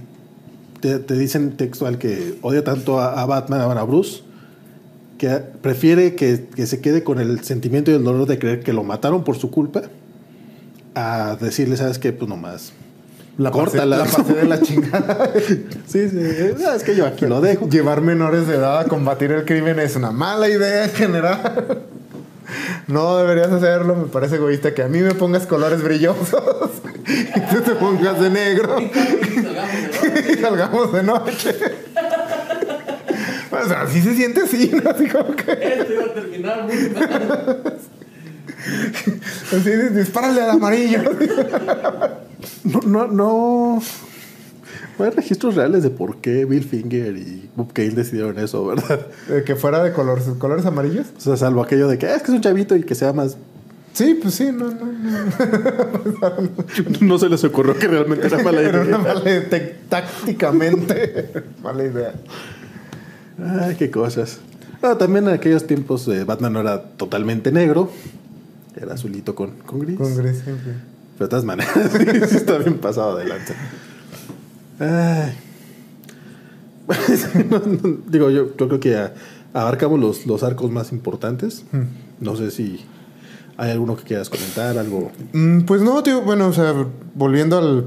[0.81, 4.23] te, te dicen textual que odia tanto a, a Batman, a Bruce,
[5.19, 8.73] que prefiere que, que se quede con el sentimiento y el dolor de creer que
[8.73, 9.83] lo mataron por su culpa,
[10.97, 12.13] a decirle, ¿sabes qué?
[12.13, 12.73] Pues nomás.
[13.37, 13.97] La pasé, Córtala.
[13.99, 15.31] la pasé de la chingada.
[15.87, 16.19] Sí, sí.
[16.63, 17.69] ¿Sabes que Yo aquí lo dejo.
[17.69, 21.83] Llevar menores de edad a combatir el crimen es una mala idea en general.
[22.87, 26.43] No deberías hacerlo, me parece egoísta que a mí me pongas colores brillosos
[27.09, 31.57] y tú te pongas de negro y salgamos de noche.
[33.51, 34.91] O sea, así se siente así, ¿no?
[34.91, 35.53] Así como que.
[35.53, 37.63] Esto iba a terminar muy mal.
[39.53, 41.01] Así, dispárale al amarillo.
[42.65, 43.83] No, no, no.
[44.99, 49.07] No hay registros reales de por qué Bill Finger y Bob Kane decidieron eso, ¿verdad?
[49.29, 51.07] Eh, que fuera de colores, colores amarillos.
[51.17, 53.13] O sea, salvo aquello de que "Ah, es que es un chavito y que sea
[53.13, 53.37] más.
[53.93, 56.51] Sí, pues sí, no, no, no.
[57.01, 58.99] No se les ocurrió que realmente era mala Era una idea.
[58.99, 61.29] mala te- tácticamente
[61.63, 62.15] mala idea.
[63.61, 64.39] Ay, qué cosas.
[64.83, 67.91] Ah, también en aquellos tiempos eh, Batman no era totalmente negro.
[68.77, 69.97] Era azulito con, con gris.
[69.99, 70.73] Con gris siempre.
[71.17, 71.73] Pero de todas maneras,
[72.29, 73.19] sí, está bien pasado.
[74.79, 75.39] Ay.
[77.49, 79.09] No, no, digo, yo, yo creo que
[79.55, 81.65] abarcamos los, los arcos más importantes.
[82.21, 82.85] No sé si
[83.57, 85.11] hay alguno que quieras comentar, algo.
[85.33, 86.75] Mm, pues no, tío, bueno, o sea,
[87.15, 87.87] volviendo al,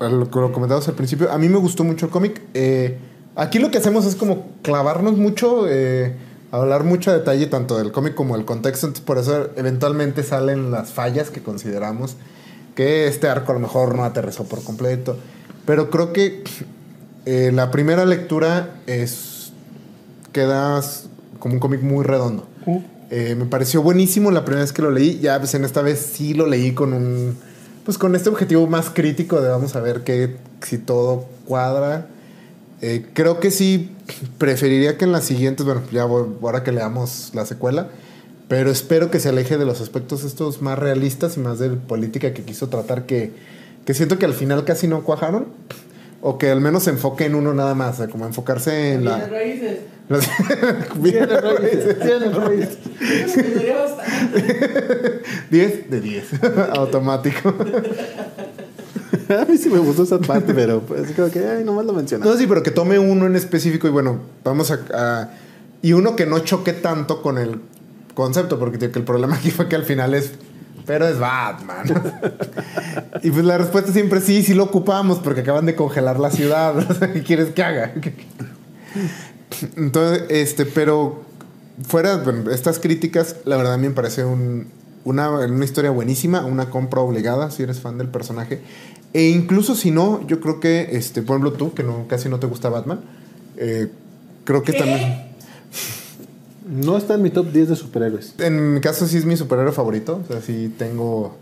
[0.00, 2.42] a lo que lo comentabas al principio, a mí me gustó mucho el cómic.
[2.54, 2.98] Eh,
[3.36, 6.16] aquí lo que hacemos es como clavarnos mucho, eh,
[6.50, 10.70] hablar mucho a detalle tanto del cómic como del contexto, entonces por eso eventualmente salen
[10.70, 12.16] las fallas que consideramos
[12.74, 15.16] que este arco a lo mejor no aterrizó por completo.
[15.66, 16.42] Pero creo que
[17.26, 19.52] eh, la primera lectura es
[20.32, 21.06] quedas
[21.38, 22.46] como un cómic muy redondo.
[23.10, 25.20] Eh, me pareció buenísimo la primera vez que lo leí.
[25.20, 27.36] Ya, pues en esta vez sí lo leí con un.
[27.84, 32.08] Pues con este objetivo más crítico de vamos a ver que si todo cuadra.
[32.80, 33.90] Eh, creo que sí
[34.36, 37.88] preferiría que en las siguientes, bueno, ya voy, ahora que leamos la secuela,
[38.48, 42.32] pero espero que se aleje de los aspectos estos más realistas y más de política
[42.34, 43.32] que quiso tratar, que,
[43.86, 45.46] que siento que al final casi no cuajaron,
[46.22, 49.26] o que al menos se enfoque en uno nada más, como enfocarse en la...
[49.26, 49.78] raíces.
[50.08, 50.28] las-
[50.96, 51.98] Bienes raíces,
[52.34, 52.78] raíces.
[53.00, 55.22] Me gustaría bastante.
[55.50, 56.24] 10 de 10,
[56.76, 57.54] automático.
[59.28, 62.24] A mí sí me gustó esa parte, pero pues creo que ay, nomás lo mencioné.
[62.24, 65.30] No, sí, pero que tome uno en específico y bueno, vamos a, a-
[65.82, 67.58] y uno que no choque tanto con el
[68.14, 70.32] concepto, porque el problema aquí fue que al final es,
[70.86, 71.86] pero es Batman.
[73.22, 76.30] y pues la respuesta siempre es sí, sí lo ocupamos porque acaban de congelar la
[76.30, 76.74] ciudad.
[77.12, 77.92] ¿Qué quieres que haga?
[79.76, 81.22] Entonces, este, pero
[81.86, 84.66] fuera, bueno, estas críticas, la verdad a mí me parece un-
[85.04, 88.60] una, una historia buenísima, una compra obligada si eres fan del personaje.
[89.12, 92.38] E incluso si no, yo creo que, este, por ejemplo, tú, que no, casi no
[92.40, 93.00] te gusta Batman,
[93.56, 93.88] eh,
[94.44, 95.24] creo que también.
[96.64, 98.34] No está en mi top 10 de superhéroes.
[98.38, 100.22] En mi caso sí es mi superhéroe favorito.
[100.24, 101.36] O sea, sí tengo.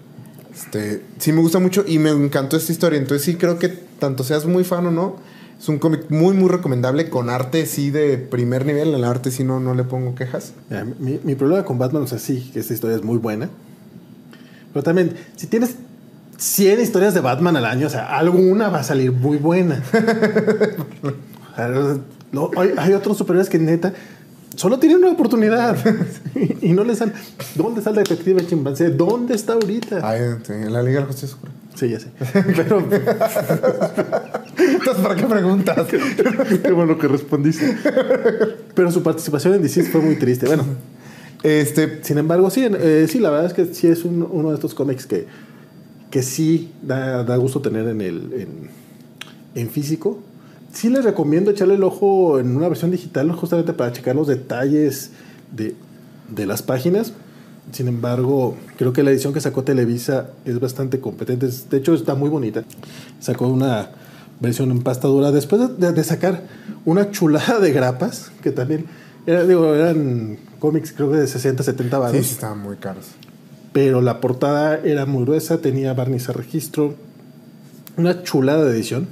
[0.53, 1.03] Este.
[1.18, 2.99] Sí me gusta mucho y me encantó esta historia.
[2.99, 5.16] Entonces sí creo que tanto seas muy fan o no.
[5.61, 7.09] Es un cómic muy, muy recomendable.
[7.09, 8.95] Con arte sí de primer nivel.
[8.95, 10.55] El arte sí no, no le pongo quejas.
[10.68, 13.49] Mira, mi, mi problema con Batman, o sea, sí, que esta historia es muy buena.
[14.73, 15.77] Pero también, si tienes
[16.39, 19.83] 100 historias de Batman al año, o sea, alguna va a salir muy buena.
[21.53, 21.99] O sea,
[22.33, 23.93] no, hay, hay otros superhéroes que neta
[24.57, 25.77] solo tienen una oportunidad
[26.63, 27.13] y no les sale.
[27.55, 28.91] ¿Dónde está el detective chimpancé?
[28.91, 30.01] ¿Dónde está ahorita?
[30.09, 31.53] Ay, sí, en la Liga de la Justicia Oscura.
[31.75, 32.09] Sí, ya sé.
[32.57, 32.79] Pero
[34.59, 35.87] Entonces, ¿para qué preguntas?
[36.63, 37.77] qué bueno que respondiste.
[38.75, 40.47] Pero su participación en DC fue muy triste.
[40.47, 40.65] Bueno,
[41.43, 42.05] Este.
[42.05, 44.75] Sin embargo, sí, eh, sí, la verdad es que sí es un- uno de estos
[44.75, 45.27] cómics que,
[46.11, 48.71] que sí da, da gusto tener en, el, en,
[49.55, 50.23] en físico.
[50.73, 55.11] Sí les recomiendo echarle el ojo en una versión digital justamente para checar los detalles
[55.55, 55.75] de,
[56.29, 57.12] de las páginas.
[57.73, 61.49] Sin embargo, creo que la edición que sacó Televisa es bastante competente.
[61.70, 62.64] De hecho, está muy bonita.
[63.20, 63.91] Sacó una
[64.41, 66.43] versión en pasta dura después de, de sacar
[66.85, 68.87] una chulada de grapas, que también
[69.27, 72.16] era, digo, eran cómics creo que de 60, 70 varos.
[72.16, 73.07] Sí, sí, estaban muy caros.
[73.73, 76.95] Pero la portada era muy gruesa, tenía barniz a registro,
[77.97, 79.09] una chulada de edición.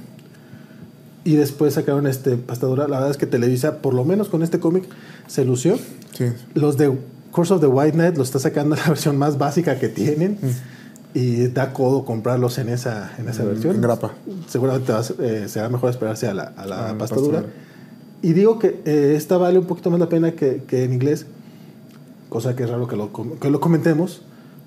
[1.23, 2.87] Y después sacaron este pastadura.
[2.87, 4.85] La verdad es que Televisa, por lo menos con este cómic,
[5.27, 5.77] se lució.
[6.17, 6.25] Sí.
[6.55, 6.91] Los de
[7.31, 10.37] Curse of the White Knight lo está sacando la versión más básica que tienen.
[11.13, 13.75] Y da codo comprarlos en esa, en esa Mm, versión.
[13.75, 14.13] en grapa.
[14.47, 17.43] Seguramente va a ser- eh, será mejor esperarse a la, a la Ah, pastadura.
[18.23, 21.25] Y digo que eh, esta vale un poquito más la pena que, que en inglés.
[22.29, 24.21] Cosa que es raro que lo, que lo comentemos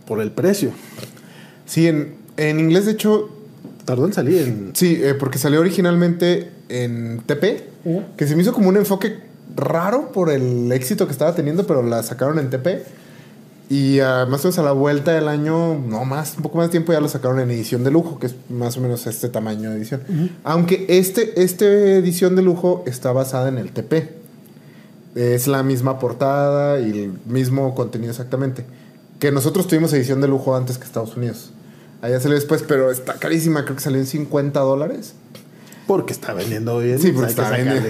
[0.06, 0.70] por el precio.
[1.64, 3.30] Sí, en, en inglés, de hecho,
[3.84, 4.70] Tardó en salir en...
[4.74, 7.64] Sí, eh, porque salió originalmente en TP,
[8.16, 9.18] que se me hizo como un enfoque
[9.54, 12.82] raro por el éxito que estaba teniendo, pero la sacaron en TP.
[13.70, 16.68] Y ah, más o menos a la vuelta del año, no más, un poco más
[16.68, 19.28] de tiempo, ya lo sacaron en edición de lujo, que es más o menos este
[19.28, 20.02] tamaño de edición.
[20.44, 24.10] Aunque este, este edición de lujo está basada en el TP.
[25.14, 28.64] Es la misma portada y el mismo contenido exactamente.
[29.18, 31.50] Que nosotros tuvimos edición de lujo antes que Estados Unidos.
[32.04, 33.64] Allá salió después, pero está carísima.
[33.64, 35.14] Creo que salió en 50 dólares.
[35.86, 36.98] Porque está vendiendo bien.
[36.98, 37.88] Sí, porque está vendiendo.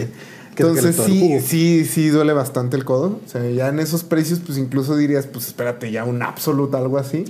[0.51, 3.19] Entonces sí, sí, sí duele bastante el codo.
[3.27, 6.97] O sea, ya en esos precios, pues incluso dirías, pues espérate ya un Absolute, algo
[6.97, 7.25] así.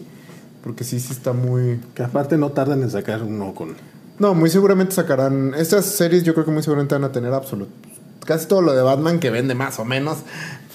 [0.62, 1.80] Porque sí, sí está muy...
[1.94, 3.76] Que aparte no tardan en sacar uno con...
[4.18, 5.54] No, muy seguramente sacarán...
[5.54, 7.72] Estas series yo creo que muy seguramente van a tener Absolute.
[8.26, 10.18] Casi todo lo de Batman que vende más o menos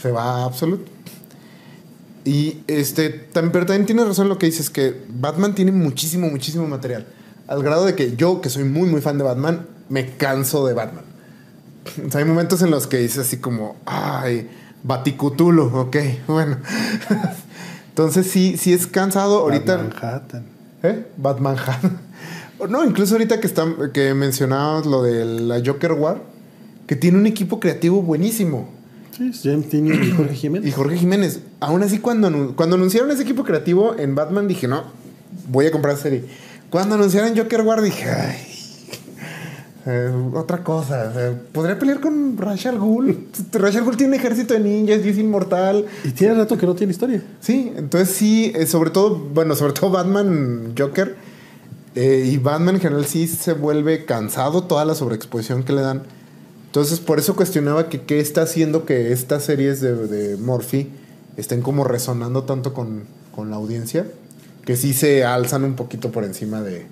[0.01, 0.89] se va a Absolute.
[2.29, 6.67] Y este, también, pero también tienes razón lo que dices, que Batman tiene muchísimo, muchísimo
[6.67, 7.07] material.
[7.47, 10.75] Al grado de que yo, que soy muy, muy fan de Batman, me canso de
[10.75, 11.05] Batman.
[12.07, 14.47] O sea, hay momentos en los que dices así como, ay,
[14.83, 16.57] Baticutulo, ok, bueno.
[17.87, 19.39] Entonces sí, sí es cansado.
[19.39, 19.77] Ahorita...
[19.77, 20.45] Manhattan.
[20.83, 21.07] ¿Eh?
[21.17, 21.57] Batman
[22.69, 26.21] No, incluso ahorita que, está, que mencionabas lo de la Joker War,
[26.85, 28.69] que tiene un equipo creativo buenísimo.
[29.19, 30.69] Sí, es James Tinian y Jorge Jiménez.
[30.69, 34.85] Y Jorge Jiménez, aún así cuando, cuando anunciaron ese equipo creativo en Batman dije, no,
[35.49, 36.23] voy a comprar serie.
[36.69, 38.37] Cuando anunciaron Joker War dije, ay,
[39.85, 41.13] eh, otra cosa.
[41.13, 43.27] sea, Podría pelear con Rachel Ghul.
[43.51, 45.85] Rachel Ghul tiene un ejército de ninjas y es inmortal.
[46.05, 47.21] Y tiene rato que no tiene historia.
[47.41, 51.17] Sí, entonces sí, eh, sobre todo, bueno, sobre todo Batman Joker
[51.95, 56.03] eh, y Batman en general sí se vuelve cansado toda la sobreexposición que le dan.
[56.69, 60.37] Entonces por eso cuestionaba que qué está haciendo que estas series de, de
[61.35, 63.05] estén como resonando tanto con,
[63.35, 64.05] con la audiencia,
[64.65, 66.85] que sí se alzan un poquito por encima de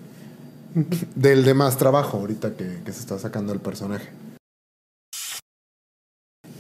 [1.14, 4.10] del demás trabajo ahorita que, que se está sacando el personaje.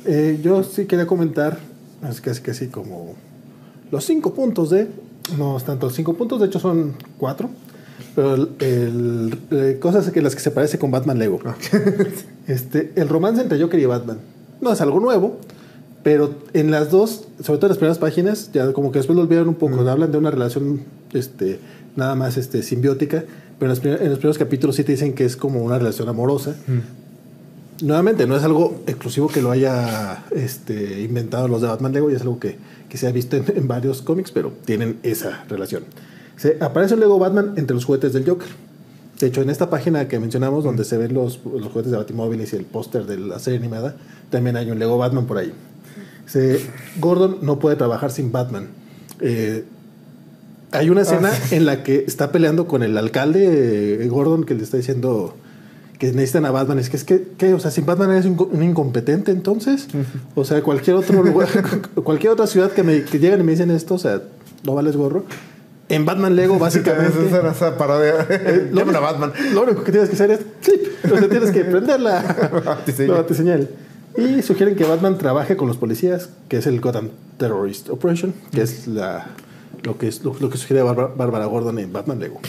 [0.06, 1.58] Eh, yo sí quería comentar,
[2.08, 3.16] es casi casi como
[3.90, 4.90] los cinco puntos de.
[5.38, 7.50] No es tanto cinco puntos, de hecho son cuatro.
[8.16, 11.40] Pero el, el- eh, cosas que las que se parece con Batman Lego.
[12.48, 14.18] este, el romance entre Joker y Batman.
[14.62, 15.40] No es algo nuevo,
[16.04, 19.22] pero en las dos, sobre todo en las primeras páginas, ya como que después lo
[19.24, 19.80] olvidaron un poco.
[19.88, 20.82] Hablan de una relación
[21.14, 21.60] este,
[21.96, 23.24] nada más este, simbiótica,
[23.60, 26.08] pero en primer- en los primeros capítulos sí te dicen que es como una relación
[26.10, 26.56] amorosa.
[27.82, 32.16] Nuevamente, no es algo exclusivo que lo haya este, inventado los de Batman Lego, y
[32.16, 32.56] es algo que,
[32.90, 35.84] que se ha visto en, en varios cómics, pero tienen esa relación.
[36.38, 38.48] Se, aparece un Lego Batman entre los juguetes del Joker.
[39.20, 42.54] De hecho, en esta página que mencionamos, donde se ven los, los juguetes de Batimóviles
[42.54, 43.96] y el póster de la serie animada,
[44.30, 45.52] también hay un Lego Batman por ahí.
[46.28, 46.62] Se-
[47.00, 48.68] Gordon no puede trabajar sin Batman.
[49.20, 49.64] Eh,
[50.72, 54.64] hay una escena en la que está peleando con el alcalde eh, Gordon que le
[54.64, 55.34] está diciendo
[55.98, 56.78] que necesitan a Batman.
[56.78, 57.54] Es que es que, ¿qué?
[57.56, 59.88] O sea, sin Batman eres un, co- un incompetente entonces.
[60.36, 61.48] O sea, cualquier otro lugar,
[62.04, 64.22] cualquier otra ciudad que, me, que llegan y me dicen esto, o sea,
[64.64, 65.24] no vales gorro.
[65.90, 67.28] En Batman Lego, básicamente.
[67.28, 68.26] Esa era esa parodia.
[68.30, 69.34] Eh, lo, a Batman.
[69.54, 70.82] lo único que tienes que hacer es flip.
[71.02, 72.22] Sea, tienes que prender la
[72.62, 73.70] la batiseñal.
[74.18, 78.62] Y sugieren que Batman trabaje con los policías, que es el Gotham Terrorist Operation, que
[78.62, 79.28] es la,
[79.84, 82.40] lo, que es, lo, lo que sugiere Bárbara, Gordon en Batman Lego.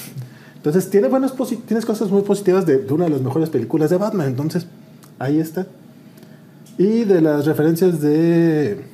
[0.56, 1.34] Entonces, tiene buenas
[1.66, 4.28] tienes cosas muy positivas de, de una de las mejores películas de Batman.
[4.28, 4.66] Entonces,
[5.18, 5.66] ahí está.
[6.78, 8.84] Y de las referencias de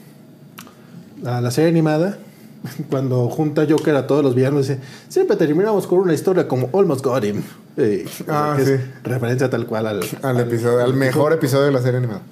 [1.25, 2.19] a la serie animada,
[2.91, 7.05] cuando junta Joker a todos los villanos, dice, siempre terminamos con una historia como Almost
[7.05, 7.43] Got Him.
[7.77, 8.73] Eh, Ah, sí.
[9.03, 10.01] referencia tal cual al...
[10.23, 12.23] Al episodio, al mejor episodio de la serie animada.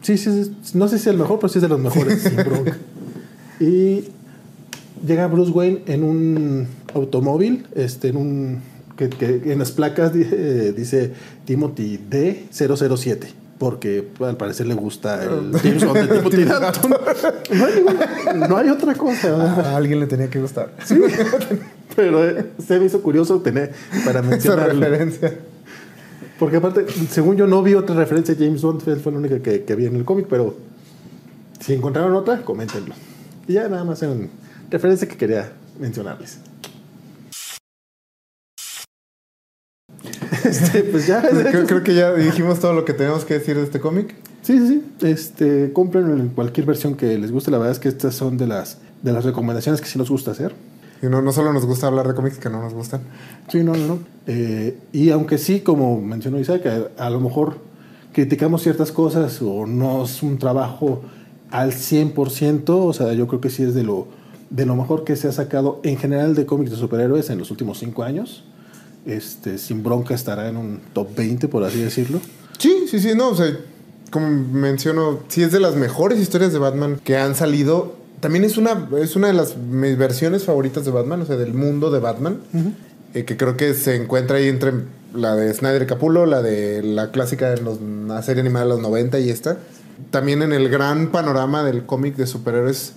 [0.00, 2.22] Sí, sí, sí, no sé si es el mejor, pero sí es de los mejores,
[2.22, 2.76] sin bronca.
[3.60, 4.08] Y
[5.06, 8.60] llega Bruce Wayne en un automóvil, este, en un...
[8.96, 11.12] Que, que en las placas eh, dice
[11.46, 13.18] Timothy D007.
[13.62, 16.90] Porque al parecer le gusta el James Bond de Dalton.
[17.54, 19.52] No hay, ninguna- no hay otra cosa.
[19.72, 20.72] A alguien le tenía que gustar.
[21.94, 23.72] Pero eh, se me hizo curioso tener
[24.04, 24.80] para Esa mencionarlo.
[24.80, 25.34] referencia.
[26.40, 29.38] Porque aparte, según yo no vi otra referencia a James Bond, fue fue la única
[29.38, 30.56] que, que vi en el cómic, pero
[31.60, 32.96] si encontraron otra, coméntenlo.
[33.46, 34.28] Y ya nada más en
[34.70, 36.38] referencia que quería mencionarles.
[40.48, 43.62] Este, pues ya, creo, creo que ya dijimos todo lo que tenemos que decir de
[43.62, 44.14] este cómic.
[44.42, 45.06] Sí, sí, sí.
[45.06, 47.50] Este, compren en cualquier versión que les guste.
[47.50, 50.32] La verdad es que estas son de las, de las recomendaciones que sí nos gusta
[50.32, 50.54] hacer.
[51.02, 53.02] Y no, no solo nos gusta hablar de cómics que no nos gustan.
[53.48, 53.98] Sí, no, no, no.
[54.26, 57.58] Eh, y aunque sí, como mencionó Isaac, a, a lo mejor
[58.12, 61.02] criticamos ciertas cosas o no es un trabajo
[61.50, 64.06] al 100%, o sea, yo creo que sí es de lo,
[64.50, 67.50] de lo mejor que se ha sacado en general de cómics de superhéroes en los
[67.50, 68.44] últimos cinco años.
[69.06, 72.20] Este, sin bronca estará en un top 20, por así decirlo.
[72.58, 73.56] Sí, sí, sí, no, o sea,
[74.10, 77.96] como menciono, sí es de las mejores historias de Batman que han salido.
[78.20, 81.54] También es una, es una de las mis versiones favoritas de Batman, o sea, del
[81.54, 82.38] mundo de Batman,
[83.14, 84.72] eh, que creo que se encuentra ahí entre
[85.12, 88.70] la de Snyder y Capullo, la de la clásica de los, la serie animada de
[88.70, 89.58] los 90 y esta.
[90.10, 92.92] También en el gran panorama del cómic de superhéroes,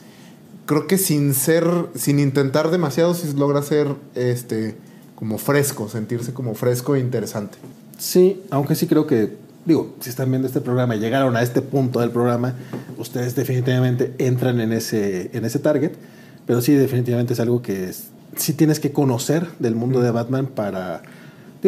[0.67, 4.75] creo que sin ser, sin intentar demasiado, sí logra ser este
[5.15, 7.57] como fresco, sentirse como fresco e interesante.
[7.97, 11.61] Sí, aunque sí creo que, digo, si están viendo este programa y llegaron a este
[11.61, 12.55] punto del programa,
[12.97, 15.93] ustedes definitivamente entran en ese, en ese target,
[16.45, 20.47] pero sí definitivamente es algo que es- sí tienes que conocer del mundo de Batman
[20.47, 21.01] para,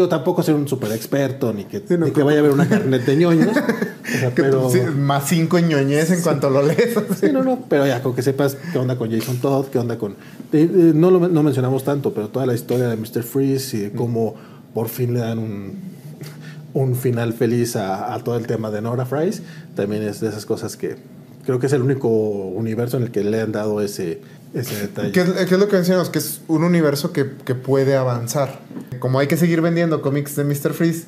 [0.01, 2.41] digo, tampoco ser un super experto, ni que, Sí, no, ni que creo- vaya a
[2.41, 4.69] haber una carnet de ñoños, o sea, Que pero...
[4.69, 6.95] sí, más cinco ñoñez en cuanto lo lees.
[7.19, 9.97] Sí, no, no, pero ya, con que sepas qué onda con Jason Todd, qué onda
[9.97, 10.11] con...
[10.13, 10.15] eh,
[10.53, 13.23] eh, no lo no mencionamos tanto, pero toda la historia de Mr.
[13.23, 14.35] Freeze y de cómo
[14.73, 15.73] por fin le dan un,
[16.73, 19.41] un final feliz a, a todo el tema de Nora Fries,
[19.75, 20.95] también es de esas cosas que
[21.45, 24.19] creo que es el único universo en el que le han dado ese,
[24.53, 25.11] ese detalle.
[25.11, 26.09] ¿Qué es, qué es lo que mencionamos?
[26.09, 28.59] Que es un universo que, que puede avanzar.
[28.99, 30.73] Como hay que seguir vendiendo cómics de Mr.
[30.73, 31.05] Freeze,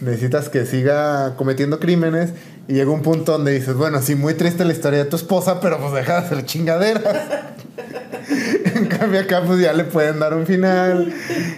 [0.00, 2.30] necesitas que siga cometiendo crímenes
[2.68, 5.60] y llega un punto donde dices, bueno, sí, muy triste la historia de tu esposa,
[5.60, 7.16] pero pues deja de hacer chingaderas.
[8.74, 11.12] en cambio acá pues ya le pueden dar un final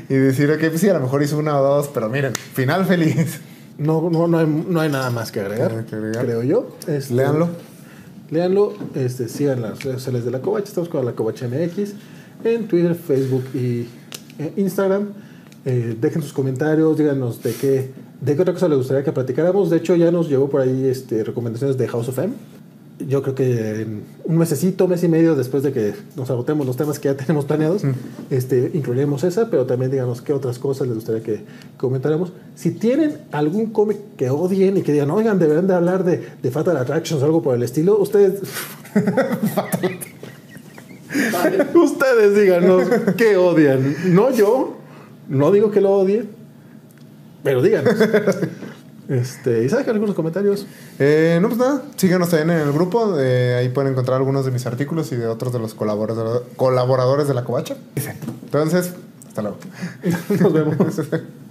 [0.08, 2.86] y decir, ok, pues sí, a lo mejor hizo una o dos, pero miren, final
[2.86, 3.40] feliz.
[3.78, 6.24] No, no, no, hay, no hay nada más que agregar, que agregar.
[6.24, 6.76] creo yo.
[6.86, 7.50] Este, Léanlo.
[8.32, 11.92] Léanlo, este, sigan las redes sociales de la Covacha, estamos con la Covacha MX
[12.44, 13.86] en Twitter, Facebook y
[14.38, 15.08] eh, Instagram.
[15.66, 17.90] Eh, dejen sus comentarios, díganos de qué,
[18.22, 19.68] de qué otra cosa les gustaría que platicáramos.
[19.68, 22.32] De hecho, ya nos llegó por ahí este, recomendaciones de House of M.
[22.98, 23.86] yo creo que
[24.24, 27.44] un mesecito, mes y medio después de que nos agotemos los temas que ya tenemos
[27.44, 27.82] planeados,
[28.30, 31.44] este, incluiremos esa, pero también díganos qué otras cosas les gustaría que
[31.76, 32.32] comentáramos.
[32.54, 36.50] Si tienen algún cómic que odien y que digan, oigan, deberían de hablar de, de
[36.50, 38.40] Fatal Attractions o algo por el estilo, ustedes...
[41.74, 42.84] ustedes díganos
[43.16, 44.14] qué odian.
[44.14, 44.76] No yo,
[45.28, 46.24] no digo que lo odie,
[47.42, 47.94] pero díganos.
[49.12, 50.66] Este, ¿Y sabes que algunos comentarios?
[50.98, 53.16] Eh, no, pues nada, síganos también en el grupo.
[53.18, 57.28] eh, ahí pueden encontrar algunos de mis artículos y de otros de los colaborador- colaboradores
[57.28, 57.76] de la covacha.
[58.44, 58.94] Entonces,
[59.28, 59.58] hasta luego.
[60.40, 60.76] Nos vemos.